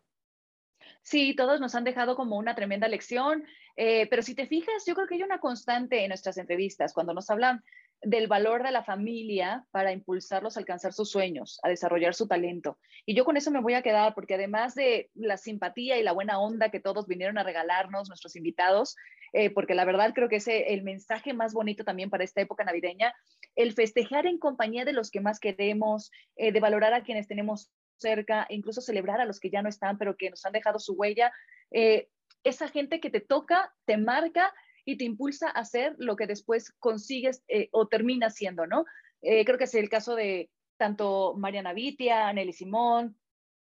Sí, 1.01 1.36
todos 1.36 1.60
nos 1.60 1.75
han 1.75 1.83
dejado 1.83 2.15
como 2.15 2.38
una 2.38 2.55
tremenda 2.55 2.88
lección, 2.88 3.45
eh, 3.75 4.07
pero 4.10 4.21
si 4.21 4.36
te 4.36 4.47
fijas, 4.47 4.86
yo 4.86 4.95
creo 4.95 5.07
que 5.07 5.15
hay 5.15 5.23
una 5.23 5.39
constante 5.39 6.03
en 6.03 6.10
nuestras 6.10 6.38
entrevistas 6.38 6.93
cuando 6.93 7.13
nos 7.13 7.29
hablan 7.29 7.63
del 8.01 8.27
valor 8.27 8.63
de 8.63 8.71
la 8.71 8.83
familia 8.83 9.65
para 9.71 9.91
impulsarlos 9.91 10.55
a 10.55 10.60
alcanzar 10.60 10.93
sus 10.93 11.10
sueños, 11.10 11.60
a 11.63 11.69
desarrollar 11.69 12.13
su 12.13 12.27
talento. 12.27 12.77
Y 13.05 13.15
yo 13.15 13.25
con 13.25 13.38
eso 13.38 13.51
me 13.51 13.62
voy 13.62 13.73
a 13.73 13.81
quedar, 13.81 14.13
porque 14.13 14.36
además 14.36 14.75
de 14.75 15.10
la 15.15 15.38
simpatía 15.38 15.97
y 15.97 16.03
la 16.03 16.12
buena 16.12 16.39
onda 16.39 16.69
que 16.69 16.79
todos 16.79 17.07
vinieron 17.07 17.38
a 17.38 17.43
regalarnos, 17.43 18.07
nuestros 18.07 18.36
invitados, 18.36 18.95
eh, 19.33 19.49
porque 19.49 19.75
la 19.75 19.86
verdad 19.86 20.13
creo 20.13 20.29
que 20.29 20.38
es 20.38 20.47
el 20.47 20.83
mensaje 20.83 21.33
más 21.33 21.53
bonito 21.53 21.83
también 21.83 22.10
para 22.10 22.23
esta 22.23 22.41
época 22.41 22.63
navideña, 22.63 23.13
el 23.55 23.73
festejar 23.73 24.27
en 24.27 24.38
compañía 24.38 24.86
de 24.86 24.93
los 24.93 25.10
que 25.10 25.21
más 25.21 25.39
queremos, 25.39 26.12
eh, 26.36 26.51
de 26.51 26.60
valorar 26.60 26.93
a 26.93 27.03
quienes 27.03 27.27
tenemos 27.27 27.71
cerca, 27.97 28.45
e 28.49 28.55
incluso 28.55 28.81
celebrar 28.81 29.19
a 29.19 29.25
los 29.25 29.39
que 29.39 29.49
ya 29.49 29.62
no 29.62 29.69
están, 29.69 29.97
pero 29.97 30.15
que 30.15 30.29
nos 30.29 30.45
han 30.45 30.53
dejado 30.53 30.79
su 30.79 30.93
huella. 30.93 31.31
Eh, 31.71 32.10
esa 32.43 32.67
gente 32.67 32.99
que 32.99 33.10
te 33.10 33.19
toca, 33.19 33.73
te 33.86 33.97
marca 33.97 34.53
y 34.88 34.97
te 34.97 35.04
impulsa 35.04 35.50
a 35.50 35.60
hacer 35.60 35.95
lo 35.97 36.15
que 36.15 36.28
después 36.28 36.71
consigues 36.80 37.43
eh, 37.50 37.67
o 37.73 37.89
terminas 37.89 38.36
siendo, 38.36 38.65
¿no? 38.65 38.86
Eh, 39.21 39.43
creo 39.43 39.58
que 39.58 39.65
es 39.65 39.76
el 39.76 39.89
caso 39.89 40.15
de 40.15 40.50
tanto 40.78 41.36
Mariana 41.38 41.73
Vitia, 41.73 42.32
Nelly 42.32 42.54
Simón, 42.54 43.17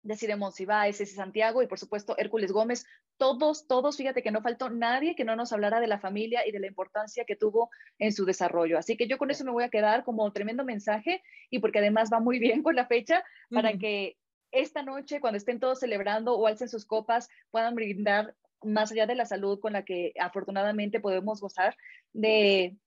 Desiree 0.02 0.36
Monsiváis, 0.36 0.98
Ceci 0.98 1.15
Santiago 1.15 1.63
y 1.63 1.67
por 1.67 1.80
supuesto 1.80 2.17
Hércules 2.17 2.52
Gómez, 2.52 2.86
todos, 3.15 3.67
todos, 3.67 3.96
fíjate 3.96 4.22
que 4.22 4.32
no 4.32 4.41
faltó 4.41 4.70
nadie 4.70 5.15
que 5.15 5.24
no 5.24 5.38
nos 5.38 5.54
hablara 5.54 5.80
de 5.80 5.88
la 5.88 5.98
familia 5.98 6.46
y 6.46 6.52
de 6.52 6.60
la 6.60 6.67
importancia 6.67 7.24
que 7.24 7.38
tuvo 7.38 7.70
en 8.00 8.12
su 8.12 8.26
desarrollo. 8.26 8.78
Así 8.78 8.98
que 8.98 9.08
yo 9.08 9.17
con 9.17 9.32
eso 9.32 9.46
me 9.46 9.52
voy 9.52 9.63
a 9.63 9.70
quedar 9.70 10.04
como 10.04 10.30
tremendo 10.34 10.65
mensaje 10.65 11.24
y 11.50 11.60
porque 11.60 11.80
además 11.80 12.10
va 12.12 12.20
muy 12.20 12.38
bien 12.38 12.63
con 12.63 12.76
la 12.76 12.86
fecha 12.86 13.24
para 13.50 13.78
que 13.78 14.17
esta 14.52 14.84
noche, 14.84 15.22
cuando 15.22 15.38
estén 15.38 15.62
todos 15.62 15.80
celebrando 15.80 16.38
o 16.38 16.48
alcen 16.48 16.67
sus 16.67 16.86
copas, 16.86 17.30
puedan 17.50 17.76
brindar 17.76 18.36
más 18.63 18.91
allá 18.91 19.06
de 19.06 19.15
la 19.15 19.26
salud 19.26 19.60
con 19.60 19.74
la 19.74 19.84
que 19.84 20.13
afortunadamente 20.20 21.00
podemos 21.00 21.41
gozar, 21.41 21.76
de 22.13 22.78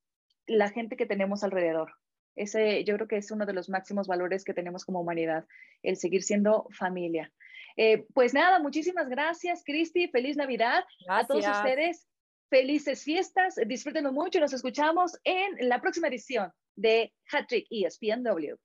la 0.47 0.71
gente 0.71 0.97
que 0.97 1.07
tenemos 1.07 1.45
alrededor. 1.45 1.93
Ese 2.37 2.85
yo 2.85 2.95
creo 2.95 3.09
que 3.09 3.17
es 3.17 3.31
uno 3.31 3.47
de 3.47 3.53
los 3.53 3.69
máximos 3.69 4.07
valores 4.07 4.45
que 4.45 4.55
tenemos 4.55 4.85
como 4.85 5.01
humanidad, 5.01 5.45
el 5.83 5.97
seguir 5.97 6.23
siendo 6.23 6.67
familia. 6.71 7.33
Eh, 7.77 8.07
pues 8.15 8.35
nada, 8.35 8.59
muchísimas 8.59 9.09
gracias, 9.09 9.63
Cristi. 9.65 10.09
Feliz 10.09 10.37
Navidad 10.37 10.85
a 11.09 11.27
todos 11.27 11.47
ustedes. 11.47 12.07
Felices 12.49 13.05
fiestas. 13.05 13.55
Disfrútenlo 13.67 14.13
mucho. 14.13 14.41
Nos 14.41 14.53
escuchamos 14.53 15.19
en 15.25 15.69
la 15.69 15.81
próxima 15.81 16.09
edición 16.09 16.53
de 16.75 17.13
Hattrick 17.31 17.67
ESPNW. 17.71 18.57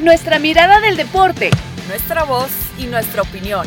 Nuestra 0.00 0.38
mirada 0.38 0.80
del 0.80 0.96
deporte. 0.96 1.50
Nuestra 1.88 2.24
voz 2.24 2.50
y 2.78 2.86
nuestra 2.86 3.22
opinión. 3.22 3.66